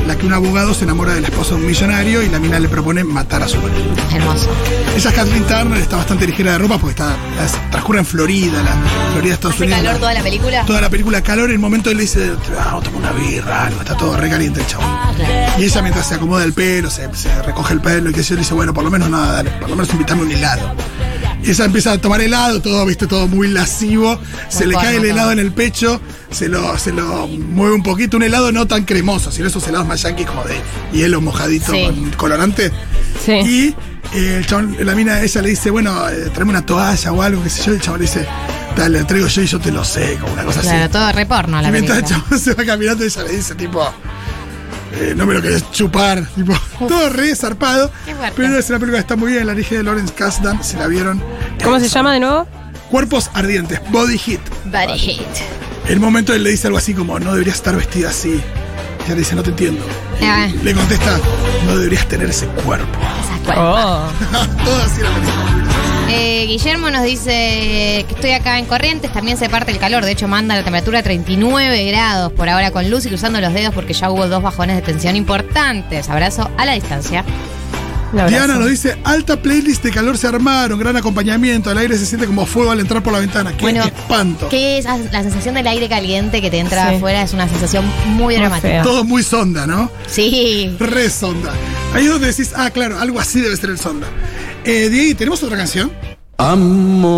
la 0.07 0.15
que 0.15 0.25
un 0.25 0.33
abogado 0.33 0.73
se 0.73 0.83
enamora 0.83 1.13
de 1.13 1.21
la 1.21 1.27
esposa 1.27 1.51
de 1.51 1.61
un 1.61 1.65
millonario 1.67 2.21
y 2.21 2.29
la 2.29 2.39
mina 2.39 2.59
le 2.59 2.67
propone 2.69 3.03
matar 3.03 3.41
a 3.43 3.47
su 3.47 3.57
marido. 3.57 3.85
Hermoso. 4.13 4.49
Esa 4.95 5.09
es 5.09 5.15
Kathleen 5.15 5.43
Turner, 5.45 5.79
está 5.81 5.97
bastante 5.97 6.27
ligera 6.27 6.53
de 6.53 6.57
ropa 6.59 6.77
porque 6.77 6.91
está, 6.91 7.15
es- 7.43 7.71
transcurre 7.71 7.99
en 7.99 8.05
Florida, 8.05 8.61
la 8.63 8.75
Florida, 9.13 9.33
Estados 9.33 9.55
¿Hace 9.55 9.63
Unidos. 9.65 9.79
calor 9.81 9.93
la- 9.93 9.99
toda 9.99 10.13
la 10.13 10.23
película? 10.23 10.65
toda 10.65 10.81
la 10.81 10.89
película 10.89 11.21
calor, 11.21 11.45
en 11.45 11.51
el 11.53 11.59
momento 11.59 11.89
él 11.89 11.97
le 11.97 12.03
dice, 12.03 12.31
ah, 12.59 12.79
toma 12.83 12.97
una 12.97 13.11
birra, 13.13 13.65
algo, 13.67 13.81
está 13.81 13.95
todo 13.97 14.15
re 14.17 14.29
caliente 14.29 14.61
el 14.61 14.67
chabón. 14.67 14.87
Y 15.57 15.63
ella 15.63 15.81
mientras 15.81 16.07
se 16.07 16.15
acomoda 16.15 16.43
el 16.43 16.53
pelo, 16.53 16.89
se, 16.89 17.13
se 17.15 17.41
recoge 17.41 17.73
el 17.73 17.81
pelo 17.81 18.09
y 18.09 18.13
que 18.13 18.23
se 18.23 18.33
le 18.35 18.41
dice, 18.41 18.53
bueno, 18.53 18.73
por 18.73 18.83
lo 18.83 18.91
menos 18.91 19.09
nada, 19.09 19.33
dale, 19.33 19.51
por 19.51 19.69
lo 19.69 19.75
menos 19.75 19.91
invítame 19.91 20.21
un 20.23 20.31
helado. 20.31 20.71
Ella 21.45 21.65
empieza 21.65 21.91
a 21.93 21.97
tomar 21.99 22.21
helado, 22.21 22.61
todo, 22.61 22.85
viste, 22.85 23.05
todo 23.07 23.27
muy 23.27 23.47
lascivo, 23.47 24.19
se 24.49 24.65
le 24.65 24.75
cae 24.75 24.97
el 24.97 25.05
helado 25.05 25.31
en 25.31 25.39
el 25.39 25.51
pecho, 25.51 26.01
se 26.31 26.49
lo, 26.49 26.77
se 26.79 26.91
lo 26.91 27.27
mueve 27.27 27.75
un 27.75 27.83
poquito, 27.83 28.17
un 28.17 28.23
helado 28.23 28.51
no 28.51 28.65
tan 28.67 28.83
cremoso, 28.83 29.31
sino 29.31 29.47
esos 29.47 29.67
helados 29.67 29.87
más 29.87 30.01
yanquis 30.01 30.25
como 30.25 30.43
de 30.43 30.55
hielo 30.91 31.21
mojadito 31.21 31.71
Sí. 31.71 31.83
con 31.85 32.11
colorante. 32.11 32.71
Sí. 33.25 33.31
Y 33.33 33.75
eh, 34.17 34.37
el 34.37 34.45
chabón, 34.47 34.75
la 34.79 34.95
mina, 34.95 35.21
ella 35.21 35.41
le 35.41 35.49
dice, 35.49 35.69
bueno, 35.69 36.09
eh, 36.09 36.29
tráeme 36.33 36.51
una 36.51 36.65
toalla 36.65 37.11
o 37.11 37.21
algo, 37.21 37.43
qué 37.43 37.49
sé 37.49 37.63
yo, 37.63 37.73
y 37.73 37.75
el 37.75 37.81
chabón 37.81 37.99
le 38.01 38.07
dice, 38.07 38.25
dale, 38.75 38.99
la 39.01 39.07
traigo 39.07 39.27
yo 39.27 39.41
y 39.41 39.45
yo 39.47 39.59
te 39.59 39.71
lo 39.71 39.83
sé, 39.83 40.17
como 40.19 40.33
una 40.33 40.43
cosa 40.45 40.59
así. 40.61 40.69
Claro, 40.69 40.89
todo 40.89 41.11
re 41.11 41.25
porno 41.25 41.61
la 41.61 41.69
Y 41.69 41.71
mientras 41.71 41.99
el 41.99 42.05
chabón 42.05 42.39
se 42.43 42.53
va 42.55 42.65
caminando, 42.65 43.03
ella 43.03 43.23
le 43.23 43.35
dice, 43.35 43.53
tipo, 43.55 43.87
eh, 44.97 45.13
no 45.15 45.25
me 45.25 45.33
lo 45.33 45.41
querés 45.41 45.69
chupar, 45.71 46.25
tipo, 46.35 46.53
todo 46.87 47.09
re 47.09 47.35
zarpado. 47.35 47.91
Pero 48.35 48.57
es 48.57 48.69
una 48.69 48.79
película 48.79 48.99
que 48.99 49.01
está 49.01 49.15
muy 49.15 49.33
bien, 49.33 49.47
la 49.47 49.53
dije 49.53 49.77
de 49.77 49.83
Lawrence 49.83 50.13
Kasdan, 50.13 50.63
si 50.63 50.77
la 50.77 50.87
vieron. 50.87 51.21
¿Cómo 51.63 51.79
se 51.79 51.89
llama 51.89 52.13
de 52.13 52.21
nuevo? 52.21 52.47
Cuerpos 52.89 53.29
ardientes, 53.33 53.79
Body 53.91 54.17
Heat. 54.17 54.41
Body 54.65 54.97
Heat. 54.97 55.89
En 55.89 55.97
un 55.99 56.05
momento 56.05 56.33
él 56.33 56.43
le 56.43 56.51
dice 56.51 56.67
algo 56.67 56.77
así 56.77 56.93
como, 56.93 57.19
no 57.19 57.33
deberías 57.33 57.57
estar 57.57 57.75
vestida 57.75 58.09
así. 58.09 58.41
Ella 59.05 59.13
le 59.13 59.15
dice, 59.15 59.35
no 59.35 59.43
te 59.43 59.51
entiendo. 59.51 59.85
Ah. 60.21 60.47
Le 60.63 60.73
contesta, 60.73 61.19
no 61.65 61.77
deberías 61.77 62.07
tener 62.07 62.29
ese 62.29 62.47
cuerpo. 62.47 62.99
Oh. 63.55 64.07
todo 64.65 64.81
así 64.81 65.01
la 65.01 65.13
película. 65.13 65.64
Eh, 66.07 66.45
Guillermo 66.47 66.89
nos 66.91 67.03
dice 67.03 68.05
que 68.07 68.13
estoy 68.15 68.31
acá 68.31 68.59
en 68.59 68.65
Corrientes, 68.65 69.11
también 69.11 69.37
se 69.37 69.49
parte 69.49 69.71
el 69.71 69.79
calor, 69.79 70.05
de 70.05 70.11
hecho 70.11 70.27
manda 70.27 70.55
la 70.55 70.63
temperatura 70.63 70.99
a 70.99 71.03
39 71.03 71.85
grados 71.85 72.31
por 72.33 72.47
ahora 72.47 72.69
con 72.71 72.89
luz 72.89 73.05
y 73.05 73.09
cruzando 73.09 73.41
los 73.41 73.53
dedos 73.53 73.73
porque 73.73 73.93
ya 73.93 74.09
hubo 74.11 74.27
dos 74.27 74.43
bajones 74.43 74.75
de 74.75 74.81
tensión 74.83 75.15
importantes. 75.15 76.07
Abrazo 76.09 76.49
a 76.57 76.65
la 76.65 76.73
distancia. 76.73 77.23
Diana 78.29 78.55
nos 78.55 78.69
dice, 78.69 78.97
alta 79.03 79.35
playlist 79.41 79.83
de 79.83 79.91
calor 79.91 80.17
se 80.17 80.27
armaron, 80.27 80.79
gran 80.79 80.95
acompañamiento, 80.95 81.69
el 81.71 81.77
aire 81.79 81.97
se 81.97 82.05
siente 82.05 82.25
como 82.27 82.45
fuego 82.45 82.71
al 82.71 82.79
entrar 82.79 83.03
por 83.03 83.11
la 83.11 83.19
ventana. 83.19 83.51
Qué 83.57 83.63
Bueno, 83.63 83.83
espanto. 83.83 84.47
Que 84.47 84.77
es 84.77 84.85
la 84.85 85.21
sensación 85.23 85.55
del 85.55 85.67
aire 85.67 85.89
caliente 85.89 86.39
que 86.41 86.49
te 86.49 86.59
entra 86.59 86.89
Sí. 86.91 86.95
afuera 86.95 87.23
es 87.23 87.33
una 87.33 87.49
sensación 87.49 87.83
muy 88.05 88.35
Muy 88.35 88.35
dramática. 88.37 88.83
Todo 88.83 89.03
muy 89.03 89.21
sonda, 89.21 89.67
¿no? 89.67 89.91
Sí. 90.07 90.73
Re 90.79 91.09
sonda. 91.09 91.51
Ahí 91.93 92.05
es 92.05 92.11
donde 92.11 92.27
decís, 92.27 92.53
ah, 92.55 92.69
claro, 92.69 92.97
algo 92.99 93.19
así 93.19 93.41
debe 93.41 93.57
ser 93.57 93.71
el 93.71 93.79
sonda. 93.79 94.07
Eh, 94.67 94.89
Diego, 94.89 95.15
¿tenemos 95.15 95.43
otra 95.43 95.57
canción? 95.57 95.91
Amor, 96.37 97.13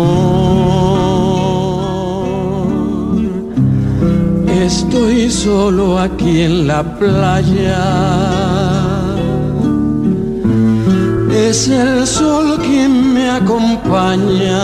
estoy 4.62 5.30
solo 5.30 5.98
aquí 5.98 6.42
en 6.42 6.66
la 6.66 6.82
playa. 6.98 7.84
Es 11.32 11.68
el 11.68 12.06
sol 12.06 12.58
quien 12.60 13.14
me 13.14 13.30
acompaña 13.30 14.60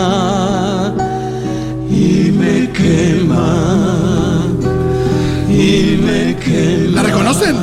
y 1.89 2.31
me 2.31 2.69
quema 2.71 4.45
y 5.49 5.97
me 6.03 6.35
quema. 6.35 6.91
¿La 6.97 7.01
reconocen? 7.01 7.55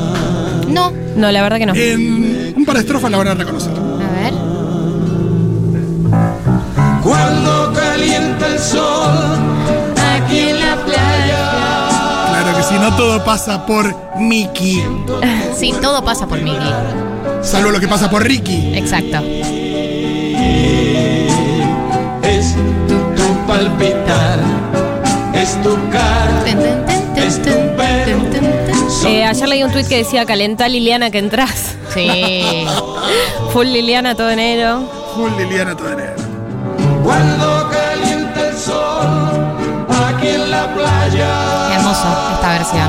No. 0.69 0.93
No, 1.17 1.31
la 1.31 1.43
verdad 1.43 1.59
que 1.59 1.67
no. 1.67 1.75
En 1.77 2.55
un 2.57 2.65
par 2.65 2.75
de 2.75 2.81
estrofas 2.81 3.09
la 3.11 3.19
van 3.19 3.29
a 3.29 3.35
reconocer. 3.35 3.92
Cuando 7.03 7.73
calienta 7.75 8.47
el 8.47 8.59
sol 8.59 9.39
aquí 10.15 10.39
en 10.39 10.61
la 10.61 10.77
playa. 10.85 12.29
Claro 12.31 12.57
que 12.57 12.63
si 12.63 12.75
no 12.75 12.95
todo 12.97 13.25
pasa 13.25 13.67
por 13.67 13.95
Mickey. 14.19 14.85
Sí, 15.57 15.73
todo 15.81 16.03
pasa 16.05 16.27
por 16.27 16.41
Mickey. 16.41 16.73
Salvo 17.43 17.71
lo 17.71 17.79
que 17.79 17.87
pasa 17.87 18.11
por 18.11 18.25
Ricky. 18.25 18.73
Exacto. 18.77 19.19
Es 22.23 22.57
tu 22.89 23.47
palpitar, 23.47 24.39
es 25.35 25.63
tu 25.63 25.77
cara, 25.91 26.43
Ten, 26.45 26.59
ten, 26.59 26.85
ten, 26.87 27.15
ten, 27.15 27.25
es 27.25 27.37
tu 27.37 27.43
ten, 27.45 27.77
pelo. 27.77 28.23
ten, 28.23 28.31
ten, 28.31 28.67
ten. 28.67 29.07
Eh, 29.07 29.25
ayer 29.25 29.49
leí 29.49 29.63
un 29.63 29.71
tuit 29.71 29.87
que 29.87 29.99
decía, 29.99 30.25
calentá 30.27 30.67
Liliana 30.69 31.11
que 31.11 31.19
entras. 31.19 31.77
Sí. 31.95 32.65
Full 33.53 33.67
Liliana 33.67 34.15
todo 34.17 34.31
enero. 34.31 34.83
Full 35.15 35.31
Liliana 35.39 35.77
Todanera. 35.77 36.15
Cuando 37.13 37.69
calienta 37.71 38.49
el 38.49 38.57
sol 38.57 39.07
aquí 40.09 40.29
en 40.29 40.51
la 40.51 40.75
playa. 40.75 41.69
Qué 41.69 41.75
hermoso 41.75 42.09
esta 42.35 42.49
versión. 42.53 42.89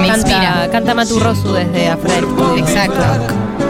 Me 0.00 0.08
Canta, 0.08 0.16
inspira. 0.30 0.68
canta 0.70 0.94
Maturrosu 0.94 1.52
desde 1.52 1.88
afuera. 1.88 2.26
Exacto. 2.58 3.00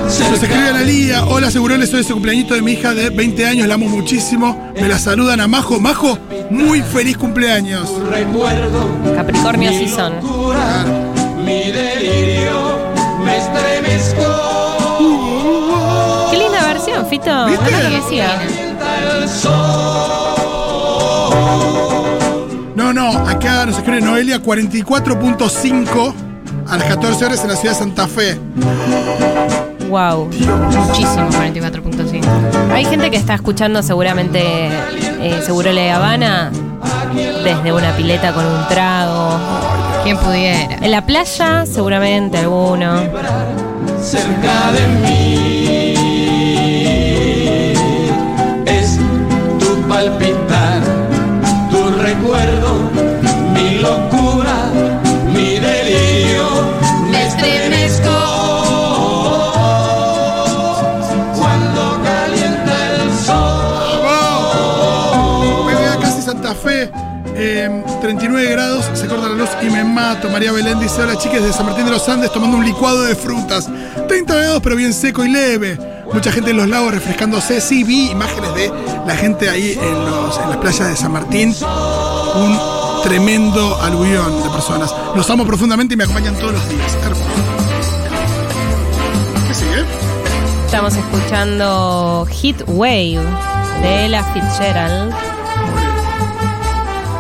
Nos 0.05 0.43
escribe 0.43 0.69
Analía. 0.71 1.25
Hola, 1.27 1.51
Seguroles, 1.51 1.89
soy 1.91 2.01
ese 2.01 2.13
cumpleañito 2.13 2.55
de 2.55 2.63
mi 2.63 2.73
hija 2.73 2.95
de 2.95 3.11
20 3.11 3.47
años, 3.47 3.69
la 3.69 3.75
amo 3.75 3.87
muchísimo. 3.89 4.73
Me 4.75 4.89
la 4.89 4.99
saludan 4.99 5.41
a 5.41 5.47
Majo. 5.47 5.79
Majo, 5.79 6.19
muy 6.51 6.83
feliz 6.83 7.17
cumpleaños. 7.17 7.89
Recuerdo 8.11 8.89
Capricornio 9.15 9.71
sí 9.71 9.89
son. 9.89 10.15
mi 11.45 11.71
delirio, 11.71 12.79
me 13.25 13.37
estremezco. 13.39 14.23
Versión, 16.93 17.07
Fito. 17.07 17.47
¿Viste? 17.47 17.71
No 17.71 17.79
la 19.21 19.29
sol. 19.29 19.53
No, 22.75 22.93
no, 22.93 23.11
acá 23.29 23.67
nos 23.67 23.77
escribe 23.79 24.01
Noelia 24.01 24.43
44.5 24.43 26.15
a 26.69 26.77
las 26.77 26.89
14 26.89 27.25
horas 27.25 27.43
en 27.43 27.49
la 27.49 27.57
ciudad 27.57 27.75
de 27.75 27.79
Santa 27.79 28.07
Fe. 28.09 28.39
Wow. 29.89 30.27
Muchísimo, 30.27 31.29
44.5. 31.31 32.73
Hay 32.73 32.85
gente 32.87 33.11
que 33.11 33.17
está 33.17 33.35
escuchando 33.35 33.83
seguramente 33.83 34.69
eh, 35.21 35.41
Seguro 35.45 35.73
Le 35.73 35.91
Habana 35.93 36.51
desde 37.45 37.73
una 37.73 37.95
pileta 37.95 38.33
con 38.33 38.47
un 38.47 38.67
trago. 38.69 39.39
¿Quién 40.03 40.17
pudiera? 40.17 40.77
En 40.81 40.91
la 40.91 41.05
playa, 41.05 41.67
seguramente 41.67 42.39
alguno. 42.39 43.03
cerca 44.01 44.73
de 44.73 44.87
mí. 45.03 45.62
Palpitar, 50.03 50.83
tu 51.71 51.91
recuerdo, 52.03 52.91
mi 53.55 53.79
locura, 53.79 54.71
mi 55.33 55.59
delirio. 55.61 56.47
Me 57.11 57.27
estremezco 57.27 58.11
cuando 61.39 62.01
calienta 62.03 62.95
el 62.97 63.13
sol. 63.13 64.03
PBA 65.67 66.01
casi 66.01 66.23
Santa 66.23 66.55
Fe, 66.55 66.91
eh, 67.37 67.85
39 68.01 68.51
grados, 68.51 68.91
se 68.95 69.07
corta 69.07 69.29
la 69.29 69.37
luz 69.37 69.51
y 69.63 69.67
me 69.67 69.85
mato. 69.85 70.29
María 70.31 70.51
Belén 70.51 70.81
dice, 70.81 71.03
hola 71.03 71.17
chicas 71.17 71.45
de 71.45 71.53
San 71.53 71.67
Martín 71.67 71.85
de 71.85 71.93
los 71.93 72.09
Andes 72.09 72.33
tomando 72.33 72.57
un 72.57 72.65
licuado 72.65 73.03
de 73.03 73.15
frutas. 73.15 73.69
30 74.09 74.35
grados 74.35 74.61
pero 74.63 74.75
bien 74.75 74.93
seco 74.93 75.25
y 75.25 75.29
leve. 75.29 76.02
Mucha 76.13 76.31
gente 76.31 76.51
en 76.51 76.57
los 76.59 76.69
lagos 76.69 76.93
refrescándose. 76.93 77.61
Sí, 77.61 77.85
vi 77.85 78.11
imágenes 78.11 78.55
de 78.55 78.73
la 79.07 79.17
gente 79.17 79.49
ahí 79.49 79.73
en, 79.81 80.05
los, 80.05 80.39
en 80.39 80.49
las 80.51 80.59
playas 80.59 80.89
de 80.89 80.97
San 80.97 81.13
Martín. 81.13 81.55
Un 82.35 82.59
tremendo 83.03 83.81
aluvión 83.83 84.43
de 84.43 84.49
personas. 84.51 84.95
Los 85.17 85.29
amo 85.31 85.45
profundamente 85.47 85.95
y 85.95 85.97
me 85.97 86.05
acompañan 86.05 86.35
todos 86.37 86.53
los 86.53 86.69
días. 86.69 86.95
Hermoso. 87.03 87.25
¿Qué 89.49 89.55
sigue? 89.55 89.85
Estamos 90.67 90.95
escuchando 90.95 92.27
Hit 92.31 92.63
Wave 92.67 93.19
de 93.83 94.07
Ella 94.07 94.23
Fitzgerald. 94.33 95.15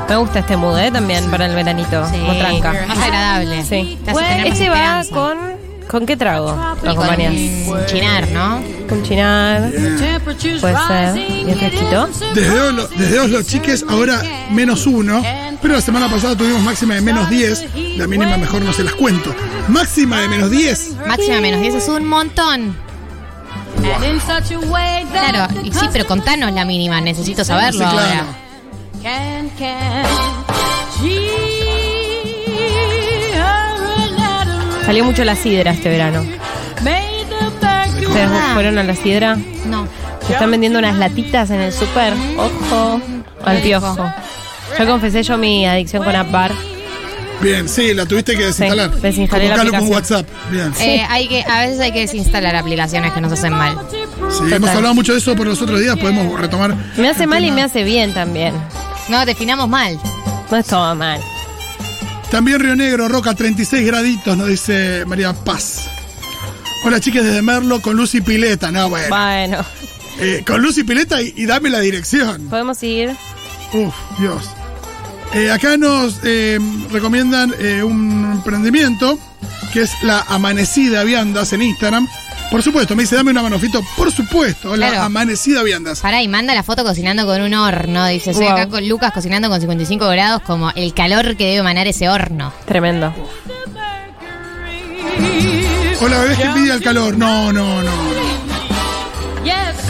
Me 0.08 0.16
gusta 0.16 0.40
este 0.40 0.56
mood, 0.58 0.78
¿eh? 0.78 0.90
También 0.90 1.30
para 1.30 1.46
el 1.46 1.54
veranito. 1.54 2.06
Sí, 2.10 2.18
Como 2.18 2.34
tranca. 2.34 2.74
Más 2.86 2.98
agradable. 2.98 3.64
Sí. 3.64 3.98
Este 4.44 4.68
va 4.68 5.02
con. 5.10 5.38
¿Con 5.90 6.06
qué 6.06 6.16
trago? 6.16 6.56
Y 6.82 6.84
¿Lo 6.86 6.92
acompañas? 6.92 7.34
chinar, 7.86 8.28
¿no? 8.28 8.81
Puede 10.60 10.76
ser. 10.86 11.16
¿Y 11.16 11.50
el 11.50 11.58
fresquito? 11.58 12.08
Desde 12.34 12.60
Oslo, 12.60 12.88
desde 12.88 13.20
Oslo, 13.20 13.42
chiques, 13.42 13.84
ahora 13.88 14.22
menos 14.50 14.86
uno. 14.86 15.22
Pero 15.60 15.74
la 15.74 15.80
semana 15.80 16.08
pasada 16.10 16.36
tuvimos 16.36 16.60
máxima 16.62 16.94
de 16.94 17.00
menos 17.00 17.28
10. 17.30 17.66
La 17.96 18.06
mínima 18.06 18.36
mejor 18.36 18.62
no 18.62 18.72
se 18.72 18.82
las 18.84 18.94
cuento. 18.94 19.34
Máxima 19.68 20.20
de 20.20 20.28
menos 20.28 20.50
10. 20.50 20.96
Máxima 21.06 21.40
menos 21.40 21.60
10 21.60 21.74
es 21.76 21.88
un 21.88 22.06
montón. 22.06 22.76
Claro, 25.10 25.48
y 25.64 25.72
sí, 25.72 25.86
pero 25.92 26.06
contanos 26.06 26.52
la 26.52 26.64
mínima, 26.64 27.00
necesito 27.00 27.44
saberlo 27.44 27.84
Sí, 27.84 27.90
claro. 27.90 27.98
ahora. 28.10 28.26
Salió 34.84 35.04
mucho 35.04 35.24
la 35.24 35.36
sidra 35.36 35.72
este 35.72 35.88
verano. 35.88 36.24
¿Ustedes 38.12 38.30
Ah. 38.32 38.50
fueron 38.54 38.78
a 38.78 38.82
la 38.82 38.94
sidra? 38.96 39.36
No. 39.66 39.86
Se 40.26 40.32
están 40.34 40.50
vendiendo 40.50 40.78
unas 40.78 40.96
latitas 40.96 41.50
en 41.50 41.60
el 41.60 41.72
súper. 41.72 42.12
Ojo 42.36 43.00
al 43.44 43.58
piojo. 43.58 43.96
Yo 44.78 44.86
confesé 44.86 45.22
yo 45.22 45.36
mi 45.38 45.66
adicción 45.66 46.04
con 46.04 46.14
Appbar. 46.14 46.52
Bien, 47.40 47.68
sí, 47.68 47.92
la 47.92 48.06
tuviste 48.06 48.36
que 48.36 48.44
desinstalar. 48.46 48.92
Sí, 48.94 49.00
desinstalé 49.00 49.48
la 49.48 49.56
Convocalo 49.56 49.70
con 49.70 49.94
aplicación. 49.94 50.18
WhatsApp. 50.20 50.50
Bien. 50.52 50.72
Eh, 50.80 51.04
hay 51.08 51.26
que, 51.28 51.42
a 51.42 51.60
veces 51.62 51.80
hay 51.80 51.90
que 51.92 52.00
desinstalar 52.00 52.54
aplicaciones 52.54 53.12
que 53.12 53.20
nos 53.20 53.32
hacen 53.32 53.52
mal. 53.52 53.76
Sí, 54.30 54.54
hemos 54.54 54.70
hablado 54.70 54.94
mucho 54.94 55.12
de 55.12 55.18
eso 55.18 55.34
por 55.34 55.46
los 55.48 55.60
otros 55.60 55.80
días. 55.80 55.96
Podemos 55.96 56.38
retomar. 56.40 56.76
Me 56.96 57.08
hace 57.08 57.26
mal 57.26 57.44
y 57.44 57.50
me 57.50 57.62
hace 57.62 57.82
bien 57.82 58.14
también. 58.14 58.54
No, 59.08 59.26
definamos 59.26 59.68
mal. 59.68 59.98
No 60.50 60.56
es 60.56 60.66
todo 60.66 60.94
mal. 60.94 61.20
También 62.30 62.60
Río 62.60 62.76
Negro, 62.76 63.08
Roca, 63.08 63.34
36 63.34 63.84
graditos, 63.86 64.36
nos 64.38 64.46
dice 64.48 65.04
María 65.06 65.32
Paz. 65.32 65.88
Hola, 66.84 67.00
chicas 67.00 67.24
desde 67.24 67.42
Merlo 67.42 67.80
con 67.80 67.96
Lucy 67.96 68.20
Pileta. 68.20 68.70
No, 68.70 68.88
bueno. 68.88 69.08
Bueno, 69.08 69.64
Eh, 70.20 70.42
con 70.46 70.60
Lucy 70.60 70.84
Pileta 70.84 71.22
y, 71.22 71.32
y 71.36 71.46
dame 71.46 71.70
la 71.70 71.80
dirección. 71.80 72.48
podemos 72.48 72.82
ir. 72.82 73.10
Uf, 73.72 73.94
Dios. 74.18 74.42
Eh, 75.34 75.50
acá 75.50 75.76
nos 75.78 76.20
eh, 76.24 76.58
recomiendan 76.90 77.54
eh, 77.58 77.82
un 77.82 78.32
emprendimiento 78.32 79.18
que 79.72 79.82
es 79.82 79.90
la 80.02 80.20
Amanecida 80.28 81.02
Viandas 81.04 81.52
en 81.54 81.62
Instagram. 81.62 82.06
Por 82.50 82.62
supuesto, 82.62 82.94
me 82.94 83.04
dice, 83.04 83.16
dame 83.16 83.30
una 83.30 83.42
manofito. 83.42 83.80
Por 83.96 84.12
supuesto, 84.12 84.76
la 84.76 84.88
Claro. 84.90 85.04
Amanecida 85.04 85.62
Viandas. 85.62 86.00
Pará, 86.00 86.20
y 86.22 86.28
manda 86.28 86.54
la 86.54 86.62
foto 86.62 86.84
cocinando 86.84 87.24
con 87.24 87.40
un 87.40 87.54
horno. 87.54 88.06
Dice, 88.08 88.32
estoy 88.32 88.44
Wow. 88.44 88.54
acá 88.54 88.68
con 88.68 88.86
Lucas 88.86 89.12
cocinando 89.14 89.48
con 89.48 89.58
55 89.58 90.06
grados, 90.08 90.42
como 90.42 90.70
el 90.72 90.92
calor 90.92 91.36
que 91.36 91.44
debe 91.44 91.56
emanar 91.58 91.86
ese 91.86 92.10
horno. 92.10 92.52
Tremendo. 92.66 93.14
Hola, 96.02 96.18
bebés 96.18 96.38
que 96.38 96.44
envidia 96.44 96.74
el 96.74 96.82
calor. 96.82 97.16
No, 97.16 97.52
no, 97.52 97.82
no. 97.82 97.92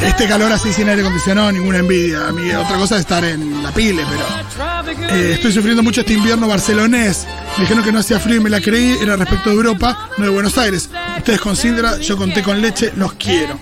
Este 0.02 0.26
calor 0.26 0.52
así 0.52 0.72
sin 0.72 0.88
aire 0.88 1.02
acondicionado, 1.02 1.52
ninguna 1.52 1.78
envidia. 1.78 2.26
A 2.28 2.32
mí 2.32 2.50
otra 2.50 2.76
cosa 2.76 2.96
es 2.96 3.02
estar 3.02 3.24
en 3.24 3.62
la 3.62 3.72
pile, 3.72 4.04
pero 4.10 5.08
eh, 5.10 5.34
estoy 5.34 5.52
sufriendo 5.52 5.82
mucho 5.82 6.00
este 6.00 6.14
invierno 6.14 6.48
barcelonés. 6.48 7.26
Me 7.56 7.62
dijeron 7.62 7.84
que 7.84 7.92
no 7.92 8.00
hacía 8.00 8.18
frío 8.18 8.36
y 8.36 8.40
me 8.40 8.50
la 8.50 8.60
creí. 8.60 8.98
Era 9.00 9.16
respecto 9.16 9.50
de 9.50 9.56
Europa, 9.56 10.10
no 10.18 10.24
de 10.24 10.30
Buenos 10.30 10.58
Aires. 10.58 10.90
Ustedes 11.18 11.40
con 11.40 11.56
Sidra, 11.56 11.98
yo 11.98 12.16
conté 12.16 12.42
con 12.42 12.60
leche, 12.60 12.92
los 12.96 13.14
quiero. 13.14 13.58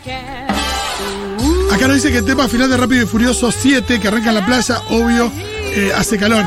Acá 1.70 1.86
nos 1.86 1.96
dice 1.96 2.10
que 2.10 2.18
el 2.18 2.24
tema 2.24 2.48
final 2.48 2.68
de 2.68 2.76
Rápido 2.78 3.02
y 3.02 3.06
Furioso 3.06 3.52
7, 3.52 4.00
que 4.00 4.08
arranca 4.08 4.30
en 4.30 4.34
la 4.34 4.46
playa, 4.46 4.80
obvio, 4.88 5.30
eh, 5.36 5.92
hace 5.94 6.18
calor. 6.18 6.46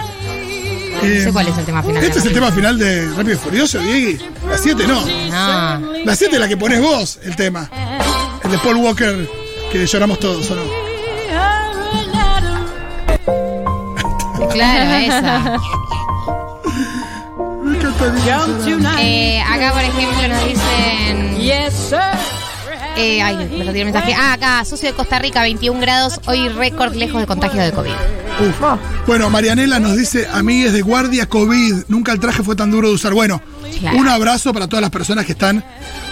Eh, 1.04 1.18
No 1.20 1.24
sé 1.26 1.34
cuál 1.34 1.48
es 1.48 1.58
el 1.58 1.66
tema 1.66 1.84
final. 1.84 2.04
Este 2.04 2.20
es 2.20 2.26
el 2.26 2.34
tema 2.34 2.52
final 2.52 2.78
de 2.78 3.08
Rápido 3.10 3.34
y 3.34 3.38
Furioso, 3.38 3.80
Diego. 3.80 4.24
La 4.50 4.58
7 4.58 4.88
no. 4.88 5.02
No. 5.06 5.94
La 6.06 6.16
7 6.16 6.36
es 6.36 6.40
la 6.40 6.48
que 6.48 6.58
pones 6.58 6.82
vos, 6.82 7.20
el 7.24 7.36
tema. 7.36 7.70
El 8.44 8.52
de 8.52 8.58
Paul 8.60 8.78
Walker, 8.78 9.30
que 9.72 9.86
lloramos 9.86 10.20
todos, 10.20 10.50
¿o 10.52 10.56
no? 10.56 10.62
Claro, 14.52 14.94
esa. 15.06 15.58
Eh, 19.00 19.42
acá, 19.42 19.72
por 19.72 19.82
ejemplo, 19.82 20.28
nos 20.28 20.46
dicen. 20.46 21.38
Eh, 22.96 23.22
ay, 23.22 23.36
me 23.36 23.64
retiré 23.64 23.80
el 23.80 23.86
mensaje. 23.86 24.14
Ah, 24.16 24.34
acá, 24.34 24.64
socio 24.66 24.90
de 24.90 24.96
Costa 24.96 25.18
Rica, 25.20 25.42
21 25.42 25.80
grados. 25.80 26.20
Hoy 26.28 26.48
récord 26.50 26.94
lejos 26.96 27.20
de 27.22 27.28
contagio 27.28 27.62
de 27.62 27.72
COVID. 27.72 27.92
Uf. 28.40 28.80
Bueno, 29.08 29.30
Marianela 29.30 29.80
nos 29.80 29.96
dice, 29.96 30.28
amigues 30.32 30.74
de 30.74 30.82
guardia 30.82 31.28
COVID, 31.28 31.84
nunca 31.88 32.12
el 32.12 32.20
traje 32.20 32.42
fue 32.44 32.56
tan 32.56 32.72
duro 32.72 32.88
de 32.90 32.96
usar. 32.96 33.14
Bueno, 33.14 33.42
Claro. 33.80 33.98
un 33.98 34.08
abrazo 34.08 34.54
para 34.54 34.68
todas 34.68 34.82
las 34.82 34.92
personas 34.92 35.26
que 35.26 35.32
están, 35.34 35.64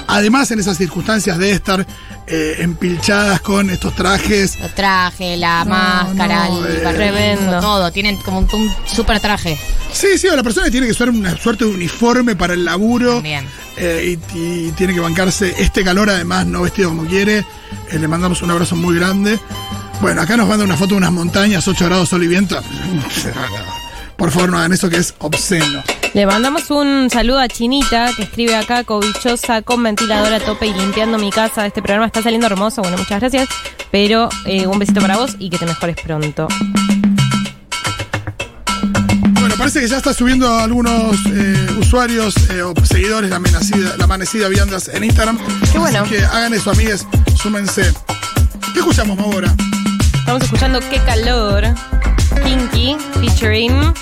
además 0.08 0.50
en 0.52 0.60
esas 0.60 0.78
circunstancias 0.78 1.38
de 1.38 1.52
estar 1.52 1.86
eh, 2.28 2.56
empilchadas 2.60 3.42
con 3.42 3.70
estos 3.70 3.96
trajes. 3.96 4.58
Los 4.60 4.74
trajes, 4.76 5.38
la 5.40 5.64
máscara, 5.66 6.48
no, 6.50 6.66
el 6.66 6.76
eh. 6.78 6.94
Tremendo. 6.94 7.60
todo. 7.60 7.92
Tienen 7.92 8.18
como 8.18 8.40
un, 8.40 8.48
un 8.54 8.72
super 8.86 9.20
traje. 9.20 9.58
Sí, 9.92 10.18
sí, 10.18 10.28
o 10.28 10.36
la 10.36 10.44
persona 10.44 10.70
tiene 10.70 10.86
que 10.88 10.92
usar 10.94 11.10
una 11.10 11.36
suerte 11.38 11.66
de 11.66 11.72
uniforme 11.72 12.36
para 12.36 12.54
el 12.54 12.66
laburo. 12.66 13.22
Eh, 13.78 14.18
y, 14.36 14.38
y 14.38 14.72
tiene 14.72 14.94
que 14.94 15.00
bancarse 15.00 15.54
este 15.58 15.84
calor, 15.84 16.10
además, 16.10 16.46
no 16.46 16.62
vestido 16.64 16.90
como 16.90 17.06
quiere. 17.06 17.40
Eh, 17.92 18.00
le 18.00 18.08
mandamos 18.08 18.42
un 18.42 18.52
abrazo 18.52 18.76
muy 18.76 18.96
grande. 18.96 19.40
Bueno, 20.02 20.22
acá 20.22 20.36
nos 20.36 20.48
manda 20.48 20.66
una 20.66 20.76
foto 20.76 20.96
de 20.96 20.98
unas 20.98 21.12
montañas, 21.12 21.68
8 21.68 21.86
grados 21.86 22.10
sol 22.10 22.24
y 22.24 22.28
viento. 22.28 22.60
Por 24.18 24.32
favor, 24.32 24.50
no 24.50 24.58
hagan 24.58 24.74
eso 24.74 24.90
que 24.90 24.98
es 24.98 25.14
obsceno. 25.20 25.84
Le 26.14 26.26
mandamos 26.26 26.70
un 26.72 27.10
saludo 27.10 27.40
a 27.40 27.48
Chinita, 27.48 28.12
que 28.16 28.24
escribe 28.24 28.56
acá, 28.56 28.84
cobichosa, 28.84 29.62
con 29.62 29.82
ventilador 29.84 30.34
a 30.34 30.40
tope 30.40 30.66
y 30.68 30.74
limpiando 30.74 31.18
mi 31.18 31.32
casa. 31.32 31.66
Este 31.66 31.82
programa 31.82 32.08
está 32.08 32.22
saliendo 32.22 32.48
hermoso, 32.48 32.82
bueno, 32.82 32.98
muchas 32.98 33.20
gracias. 33.20 33.48
Pero 33.92 34.30
eh, 34.46 34.66
un 34.68 34.80
besito 34.80 35.02
para 35.02 35.18
vos 35.18 35.36
y 35.38 35.50
que 35.50 35.58
te 35.58 35.66
mejores 35.66 35.96
pronto. 36.04 36.48
Bueno, 39.40 39.56
parece 39.58 39.82
que 39.82 39.88
ya 39.88 39.98
está 39.98 40.14
subiendo 40.14 40.52
algunos 40.58 41.16
eh, 41.28 41.78
usuarios 41.80 42.36
eh, 42.50 42.64
o 42.64 42.74
seguidores 42.84 43.30
la 43.30 43.36
amanecida, 43.38 43.98
la 43.98 44.06
amanecida 44.06 44.48
viandas 44.50 44.88
en 44.88 45.04
Instagram. 45.04 45.38
Qué 45.72 45.78
bueno. 45.78 46.02
Así 46.02 46.16
que 46.16 46.26
hagan 46.26 46.54
eso, 46.54 46.72
amigues, 46.72 47.06
súmense. 47.36 47.94
¿Qué 48.74 48.80
escuchamos 48.80 49.18
ahora? 49.20 49.54
Estamos 50.22 50.44
escuchando 50.44 50.80
Qué 50.90 51.00
calor. 51.00 51.64
Kinky, 52.44 52.96
featuring 53.20 53.94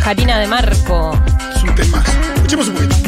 Jarina 0.00 0.38
de 0.38 0.46
Marco. 0.46 1.18
Es 1.56 1.62
un 1.62 1.74
tema. 1.74 2.04
Escuchemos 2.36 2.68
un 2.68 2.74
poquito. 2.74 3.07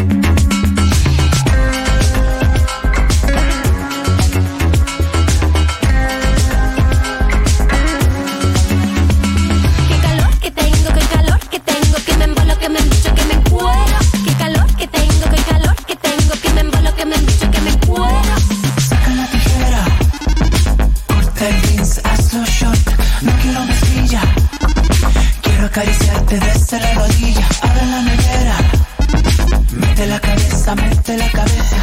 Mete 30.75 31.17
la 31.17 31.29
cabeza, 31.31 31.77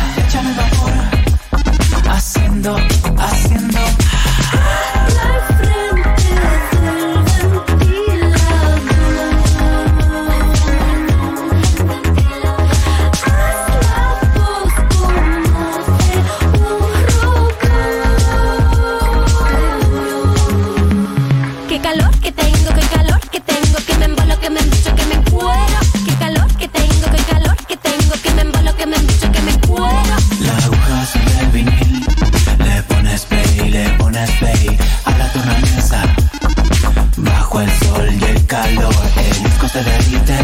El 37.61 37.71
sol 37.71 38.07
y 38.11 38.23
el 38.23 38.45
calor, 38.45 38.93
el 39.17 39.43
disco 39.43 39.67
se 39.67 39.83
derrite. 39.83 40.37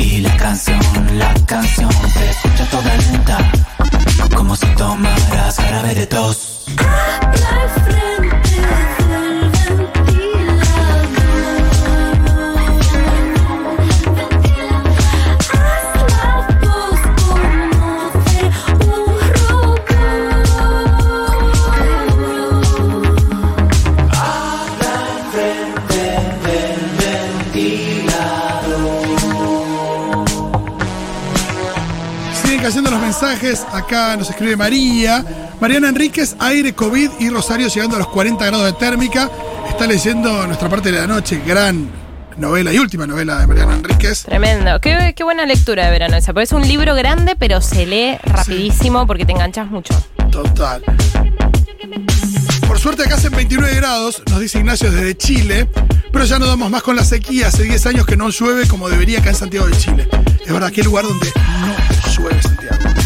Y 0.00 0.20
la 0.20 0.36
canción, 0.36 0.80
la 1.18 1.32
canción 1.46 1.90
se 2.12 2.30
escucha 2.30 2.64
toda 2.70 2.96
lenta. 2.96 3.52
Como 4.36 4.54
si 4.54 4.66
tomaras 4.74 5.56
jarabe 5.56 5.94
de 5.94 6.06
tos. 6.06 6.66
Mensajes. 33.20 33.66
Acá 33.72 34.16
nos 34.16 34.30
escribe 34.30 34.56
María. 34.56 35.24
Mariana 35.60 35.90
Enríquez, 35.90 36.36
aire, 36.38 36.72
COVID 36.72 37.10
y 37.18 37.28
Rosario 37.28 37.68
llegando 37.68 37.96
a 37.96 37.98
los 37.98 38.08
40 38.08 38.46
grados 38.46 38.64
de 38.64 38.72
térmica. 38.72 39.30
Está 39.68 39.86
leyendo 39.86 40.46
nuestra 40.46 40.68
parte 40.70 40.90
de 40.90 41.00
la 41.00 41.06
noche. 41.06 41.42
Gran 41.46 41.90
novela 42.38 42.72
y 42.72 42.78
última 42.78 43.06
novela 43.06 43.38
de 43.40 43.46
Mariana 43.46 43.74
Enríquez. 43.74 44.22
Tremendo. 44.22 44.80
Qué, 44.80 45.12
qué 45.14 45.22
buena 45.22 45.44
lectura 45.44 45.84
de 45.84 45.90
verano 45.90 46.16
esa. 46.16 46.32
Porque 46.32 46.44
es 46.44 46.52
un 46.52 46.66
libro 46.66 46.94
grande, 46.94 47.36
pero 47.36 47.60
se 47.60 47.84
lee 47.84 48.16
rapidísimo 48.22 49.06
porque 49.06 49.26
te 49.26 49.32
enganchas 49.32 49.70
mucho. 49.70 49.92
Total. 50.30 50.82
Por 52.66 52.78
suerte 52.78 53.02
acá 53.02 53.16
hacen 53.16 53.32
29 53.32 53.74
grados, 53.74 54.22
nos 54.30 54.40
dice 54.40 54.58
Ignacio 54.58 54.90
desde 54.90 55.16
Chile, 55.16 55.68
pero 56.12 56.24
ya 56.24 56.38
no 56.38 56.46
damos 56.46 56.70
más 56.70 56.82
con 56.82 56.96
la 56.96 57.04
sequía. 57.04 57.48
Hace 57.48 57.64
10 57.64 57.86
años 57.86 58.06
que 58.06 58.16
no 58.16 58.30
llueve 58.30 58.66
como 58.66 58.88
debería 58.88 59.18
acá 59.18 59.30
en 59.30 59.36
Santiago 59.36 59.66
de 59.66 59.76
Chile. 59.76 60.08
Es 60.42 60.50
verdad, 60.50 60.70
que 60.70 60.82
lugar 60.82 61.04
donde 61.04 61.26
no 61.60 61.76
llueve 62.16 62.40
Santiago. 62.40 62.99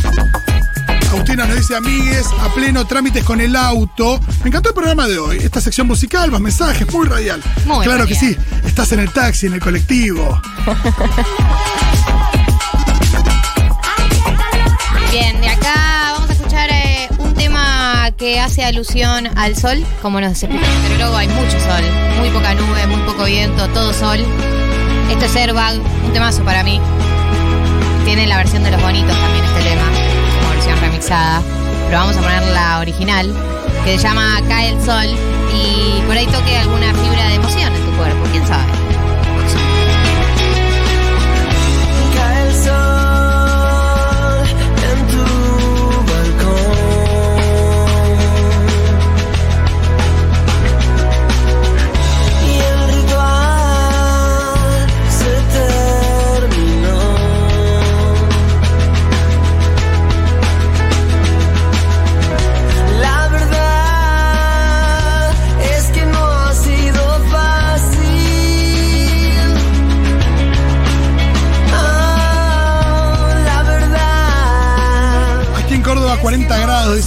Agustina 1.24 1.46
nos 1.46 1.56
dice, 1.56 1.74
amigues, 1.74 2.26
a 2.38 2.52
pleno 2.52 2.86
trámites 2.86 3.24
con 3.24 3.40
el 3.40 3.56
auto. 3.56 4.20
Me 4.42 4.48
encantó 4.48 4.68
el 4.68 4.74
programa 4.74 5.08
de 5.08 5.18
hoy. 5.18 5.38
Esta 5.38 5.58
sección 5.58 5.86
musical, 5.86 6.30
más 6.30 6.42
mensajes, 6.42 6.86
muy 6.92 7.08
radial. 7.08 7.42
Muy 7.64 7.82
claro 7.82 8.06
que 8.06 8.14
sí. 8.14 8.36
Estás 8.62 8.92
en 8.92 9.00
el 9.00 9.10
taxi, 9.10 9.46
en 9.46 9.54
el 9.54 9.60
colectivo. 9.60 10.38
Bien, 15.10 15.40
de 15.40 15.48
acá 15.48 16.12
vamos 16.12 16.28
a 16.28 16.32
escuchar 16.34 16.68
eh, 16.70 17.08
un 17.16 17.32
tema 17.32 18.10
que 18.18 18.38
hace 18.38 18.62
alusión 18.62 19.26
al 19.38 19.56
sol. 19.56 19.82
Como 20.02 20.20
nos 20.20 20.32
explica 20.32 20.70
el 20.70 20.78
meteorólogo, 20.82 21.16
hay 21.16 21.28
mucho 21.28 21.58
sol, 21.58 21.84
muy 22.18 22.28
poca 22.28 22.52
nube, 22.52 22.86
muy 22.86 23.00
poco 23.06 23.24
viento, 23.24 23.66
todo 23.68 23.94
sol. 23.94 24.18
Esto 25.10 25.24
es 25.24 25.34
Airbag, 25.36 25.80
un 26.04 26.12
temazo 26.12 26.44
para 26.44 26.62
mí. 26.62 26.78
Tiene 28.04 28.26
la 28.26 28.36
versión 28.36 28.62
de 28.62 28.72
los 28.72 28.82
bonitos 28.82 29.18
también 29.18 29.44
este 29.46 29.62
tema, 29.62 29.90
Pero 31.06 31.98
vamos 31.98 32.16
a 32.16 32.20
poner 32.20 32.42
la 32.52 32.78
original, 32.78 33.30
que 33.84 33.98
se 33.98 34.04
llama 34.04 34.40
Cae 34.48 34.70
el 34.70 34.82
Sol. 34.82 35.06
Y 35.54 36.00
por 36.06 36.16
ahí 36.16 36.26
toque 36.26 36.56
alguna 36.56 36.94
fibra 36.94 37.28
de 37.28 37.34
emoción 37.34 37.74
en 37.74 37.84
tu 37.84 37.90
cuerpo, 37.98 38.24
quién 38.32 38.46
sabe. 38.46 38.83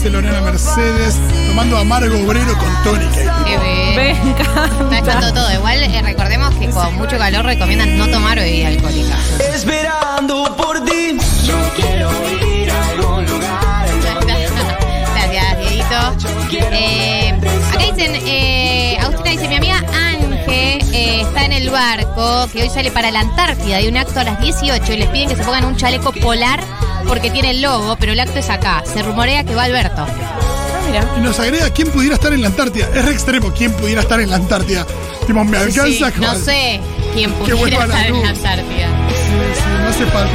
Lorena 0.10 0.42
Mercedes, 0.42 1.16
tomando 1.48 1.78
amargo 1.78 2.18
obrero 2.20 2.58
con 2.58 2.84
tónica. 2.84 3.44
Qué 3.46 3.58
bien. 3.58 4.18
Está 4.38 5.00
echando 5.00 5.34
todo. 5.34 5.52
Igual 5.54 5.84
eh, 5.84 6.02
recordemos 6.02 6.56
que 6.56 6.70
con 6.70 6.96
mucho 6.96 7.18
calor 7.18 7.46
recomiendan 7.46 7.98
no 7.98 8.08
tomar 8.08 8.38
bebida 8.38 8.70
alcohólica. 8.70 9.18
Esperando 9.54 10.56
por 10.56 10.84
ti. 10.86 11.18
Yo 11.46 11.56
quiero 11.76 12.10
ir 12.48 12.72
a 12.72 12.90
algún 12.90 13.26
lugar. 13.26 13.88
Gracias, 15.16 15.60
Dieguito. 15.60 16.16
Eh, 16.72 17.34
acá 17.74 17.80
dicen, 17.80 18.16
eh, 18.26 18.98
Agustina 19.02 19.32
dice, 19.32 19.48
mi 19.50 19.56
amiga 19.56 19.78
Ángel 19.94 20.82
eh, 20.94 21.22
está 21.22 21.46
en 21.46 21.54
el 21.54 21.70
barco 21.70 22.48
que 22.54 22.62
hoy 22.62 22.70
sale 22.70 22.92
para 22.92 23.12
la 23.12 23.20
Antártida. 23.22 23.78
Hay 23.78 23.88
un 23.88 23.98
acto 23.98 24.20
a 24.20 24.24
las 24.24 24.40
18 24.40 24.94
y 24.94 24.98
les 24.98 25.10
piden 25.10 25.30
que 25.30 25.36
se 25.36 25.44
pongan 25.44 25.66
un 25.66 25.76
chaleco 25.76 26.14
polar 26.14 26.62
porque 27.08 27.30
tiene 27.32 27.52
el 27.52 27.62
logo, 27.62 27.98
pero 28.00 28.12
el 28.14 28.20
acto 28.20 28.40
es 28.40 28.50
acá. 28.50 28.84
Se 28.92 29.02
rumorea 29.04 29.44
que 29.44 29.56
va 29.56 29.64
Alberto. 29.64 30.06
Ah, 30.08 30.80
mira. 30.88 31.06
Y 31.18 31.22
nos 31.22 31.40
agrega 31.40 31.70
quién 31.72 31.90
pudiera 31.90 32.16
estar 32.16 32.34
en 32.34 32.42
la 32.42 32.48
Antártida. 32.48 32.88
Es 32.94 33.06
re 33.06 33.12
extremo 33.12 33.52
quién 33.54 33.72
pudiera 33.74 34.02
estar 34.02 34.20
en 34.20 34.30
la 34.30 34.38
Antártida. 34.38 34.86
Tipo, 35.26 35.44
me 35.44 35.58
Sí, 35.58 35.80
alcanza 35.80 36.12
sí, 36.12 36.20
no 36.22 36.36
sé 36.36 36.82
quién 37.14 37.32
pudiera 37.34 37.86
estar 37.86 38.06
en 38.08 38.22
la. 38.22 38.30
Antártida. 38.30 38.88
Sí, 39.10 39.34
sí, 39.56 39.64
no 39.82 39.88
hace 39.90 40.06
falta. 40.08 40.34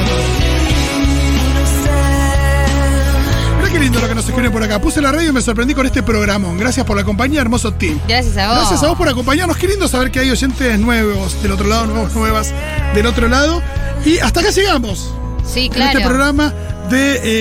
Mirá 3.59 3.73
qué 3.73 3.79
lindo 3.79 4.01
lo 4.01 4.09
que 4.09 4.15
nos 4.15 4.27
escriben 4.29 4.53
por 4.53 4.63
acá. 4.63 4.81
Puse 4.81 5.01
la 5.01 5.13
radio 5.13 5.29
y 5.31 5.33
me 5.33 5.41
sorprendí 5.41 5.75
con 5.75 5.87
este 5.87 6.03
programón. 6.03 6.59
Gracias 6.59 6.85
por 6.85 6.97
la 6.97 7.05
compañía, 7.05 7.41
hermoso 7.41 7.73
team. 7.73 7.99
Gracias 8.09 8.37
a 8.37 8.49
vos. 8.49 8.57
Gracias 8.59 8.83
a 8.83 8.89
vos 8.89 8.99
por 8.99 9.09
acompañarnos. 9.09 9.57
Qué 9.57 9.69
lindo 9.69 9.89
saber 9.89 10.11
que 10.11 10.21
hay 10.21 10.31
oyentes 10.31 10.79
nuevos 10.79 11.41
del 11.43 11.53
otro 11.53 11.67
lado, 11.69 11.87
nuevos, 11.87 12.15
nuevas 12.15 12.53
del 12.95 13.07
otro 13.07 13.29
lado. 13.29 13.63
Y 14.05 14.19
hasta 14.19 14.41
acá 14.41 14.51
llegamos. 14.51 15.15
Sí, 15.53 15.67
En 15.67 15.73
claro. 15.73 15.99
este 15.99 16.09
programa 16.09 16.53
de. 16.89 17.15
eh, 17.17 17.41